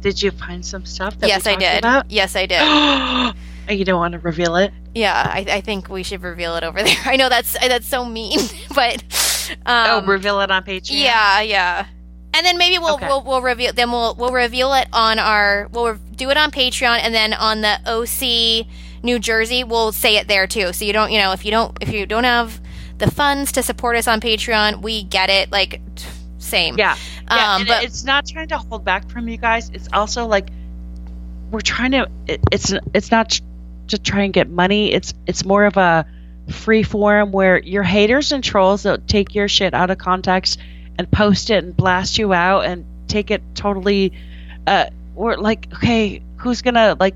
[0.00, 1.18] Did you find some stuff?
[1.18, 1.78] That yes, I did.
[1.78, 2.10] About?
[2.10, 3.34] Yes, I did.
[3.78, 4.72] you don't want to reveal it.
[4.94, 6.96] Yeah, I, I think we should reveal it over there.
[7.04, 8.38] I know that's that's so mean,
[8.74, 9.04] but
[9.66, 11.02] um, oh, reveal it on Patreon.
[11.02, 11.86] yeah, yeah.
[12.32, 13.08] And then maybe we'll Okay.
[13.08, 16.98] we'll, we'll reveal then we'll we'll reveal it on our we'll do it on Patreon
[17.02, 18.66] and then on the OC
[19.02, 20.72] New Jersey we'll say it there too.
[20.72, 22.60] So you don't you know if you don't if you don't have
[22.98, 25.50] the funds to support us on Patreon, we get it.
[25.50, 25.80] Like
[26.38, 26.76] same.
[26.78, 26.96] Yeah.
[27.30, 29.70] Yeah, Um, but it's not trying to hold back from you guys.
[29.72, 30.48] It's also like
[31.50, 32.08] we're trying to.
[32.26, 33.40] It, it's it's not
[33.88, 34.92] to try and get money.
[34.92, 36.06] It's it's more of a
[36.50, 40.58] free forum where your haters and trolls that take your shit out of context
[41.00, 44.12] and post it and blast you out and take it totally.
[44.66, 47.14] Uh, we're like, okay, who's gonna like?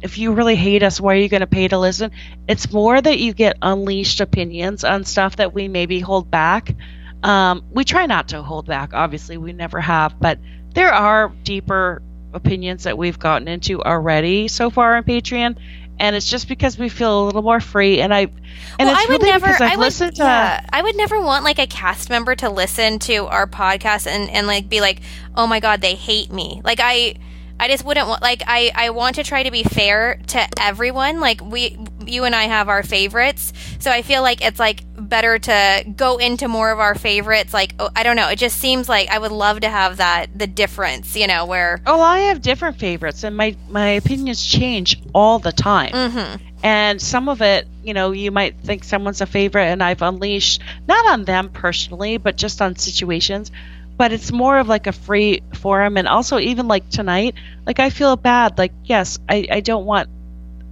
[0.00, 2.12] If you really hate us, why are you gonna pay to listen?
[2.46, 6.74] It's more that you get unleashed opinions on stuff that we maybe hold back.
[7.22, 8.94] Um, we try not to hold back.
[8.94, 10.38] Obviously, we never have, but
[10.74, 12.02] there are deeper
[12.34, 15.56] opinions that we've gotten into already so far on Patreon,
[16.02, 18.00] and it's just because we feel a little more free.
[18.00, 18.32] And I, and
[18.80, 19.46] well, it's I would really never.
[19.46, 19.84] because I've would.
[19.84, 20.24] listened to.
[20.24, 24.28] yeah, I would never want like a cast member to listen to our podcast and
[24.28, 25.00] and like be like,
[25.36, 26.60] oh my god, they hate me.
[26.64, 27.14] Like I.
[27.60, 31.20] I just wouldn't want like I I want to try to be fair to everyone.
[31.20, 33.52] Like we you and I have our favorites.
[33.78, 34.82] So I feel like it's like
[35.12, 38.28] better to go into more of our favorites like oh, I don't know.
[38.30, 41.80] It just seems like I would love to have that the difference, you know, where
[41.86, 45.92] Oh, I have different favorites, and my my opinions change all the time.
[45.92, 46.40] mhm.
[46.64, 50.62] And some of it, you know, you might think someone's a favorite, and I've unleashed
[50.88, 53.50] not on them personally, but just on situations.
[53.98, 57.34] But it's more of like a free forum, and also even like tonight,
[57.66, 58.56] like I feel bad.
[58.56, 60.08] Like, yes, I I don't want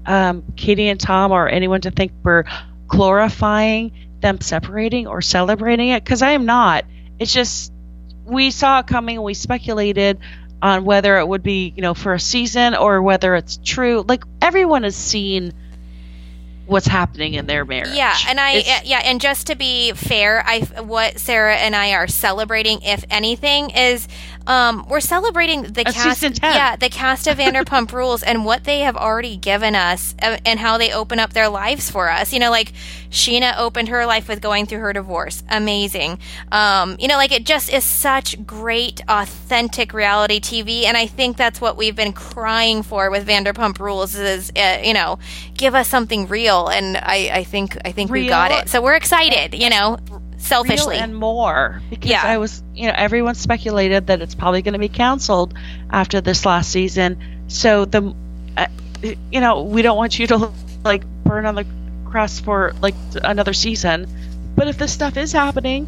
[0.07, 2.45] um, Katie and Tom or anyone to think we're
[2.89, 6.85] glorifying them separating or celebrating it because I am not.
[7.19, 7.73] It's just
[8.25, 9.23] we saw it coming.
[9.23, 10.19] We speculated
[10.63, 14.05] on whether it would be, you know, for a season or whether it's true.
[14.07, 15.53] Like everyone has seen
[16.67, 17.95] what's happening in their marriage.
[17.95, 21.95] Yeah, and I It's- yeah, and just to be fair, I what Sarah and I
[21.95, 24.07] are celebrating, if anything, is
[24.47, 26.21] um, we're celebrating the cast.
[26.21, 26.55] season 10.
[26.55, 30.59] Yeah, the cast of Vanderpump Rules and what they have already given us, uh, and
[30.59, 32.33] how they open up their lives for us.
[32.33, 32.73] You know, like
[33.11, 35.43] Scheana opened her life with going through her divorce.
[35.49, 36.19] Amazing.
[36.53, 41.37] Um, you know, like it just is such great, authentic reality TV, and I think
[41.37, 44.15] that's what we've been crying for with Vanderpump Rules.
[44.15, 45.19] Is uh, you know,
[45.55, 48.69] give us something real, and I, I think I think we got it.
[48.69, 49.55] So we're excited.
[49.55, 49.99] You know,
[50.41, 50.97] selfishly.
[50.97, 52.23] and more because Yeah.
[52.25, 55.55] I was, you know, everyone speculated that it's probably going to be canceled
[55.91, 57.19] after this last season.
[57.49, 58.15] So the,
[58.57, 58.67] uh,
[59.03, 60.51] you know, we don't want you to
[60.85, 61.67] like burn on the
[62.07, 64.07] crust for like another season.
[64.57, 65.87] But if this stuff is happening,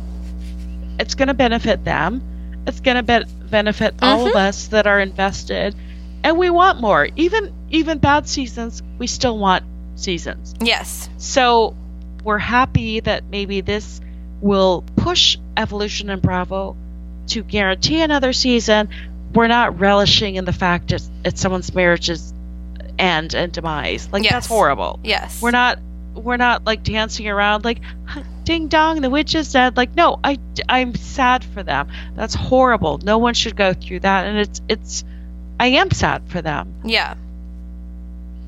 [0.99, 2.23] it's going to benefit them.
[2.67, 5.75] It's going to be- benefit all of us that are invested,
[6.23, 7.09] and we want more.
[7.17, 9.65] Even even bad seasons, we still want
[9.97, 10.55] seasons.
[10.61, 11.09] Yes.
[11.19, 11.75] So
[12.23, 14.01] we're happy that maybe this
[14.43, 16.77] will push Evolution and Bravo
[17.29, 18.91] to guarantee another season.
[19.33, 22.35] We're not relishing in the fact that it's someone's marriage's
[22.99, 24.09] end and demise.
[24.13, 24.33] Like Yes.
[24.33, 25.01] that's horrible.
[25.03, 25.41] Yes.
[25.41, 25.79] We're not
[26.15, 27.79] we're not like dancing around like
[28.45, 29.77] ding dong the witch is dead.
[29.79, 30.39] Like no, I
[30.69, 31.89] I'm sad for them.
[32.15, 32.99] That's horrible.
[32.99, 35.05] No one should go through that and it's it's
[35.59, 37.15] I am sad for them Yeah.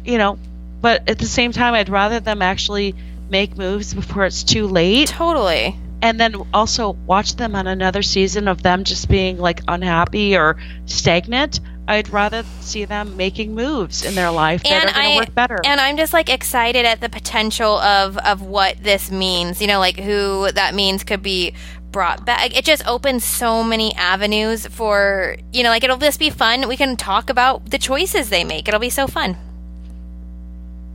[0.05, 0.39] you know,
[0.83, 2.95] but at the same time, I'd rather them actually
[3.31, 5.79] make moves before it's too late, Totally.
[6.05, 10.57] And then also watch them on another season of them just being like unhappy or
[10.85, 11.61] stagnant.
[11.89, 15.35] I'd rather see them making moves in their life that And are going to work
[15.35, 15.61] better.
[15.65, 19.63] And I'm just like excited at the potential of of what this means.
[19.63, 21.55] You know, like who that means could be
[21.91, 22.55] brought back.
[22.55, 26.69] It just opens so many avenues for you know, like it'll just be fun.
[26.69, 28.69] We can talk about the choices they make.
[28.69, 29.39] It'll be so fun.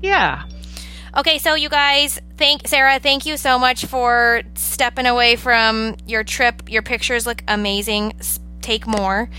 [0.03, 0.43] yeah,
[1.17, 6.23] Okay, so you guys, thank Sarah, thank you so much for stepping away from your
[6.23, 6.63] trip.
[6.71, 8.13] Your pictures look amazing.
[8.61, 9.29] Take more,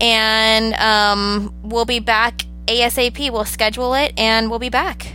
[0.00, 3.30] and um, we'll be back asap.
[3.30, 5.06] We'll schedule it, and we'll be back.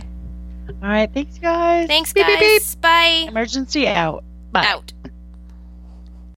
[0.68, 1.12] all right.
[1.12, 1.86] Thanks, guys.
[1.86, 2.38] Thanks, Beep, guys.
[2.38, 2.80] beep, beep.
[2.80, 3.24] Bye.
[3.28, 4.24] Emergency out.
[4.50, 4.64] Bye.
[4.66, 4.92] Out.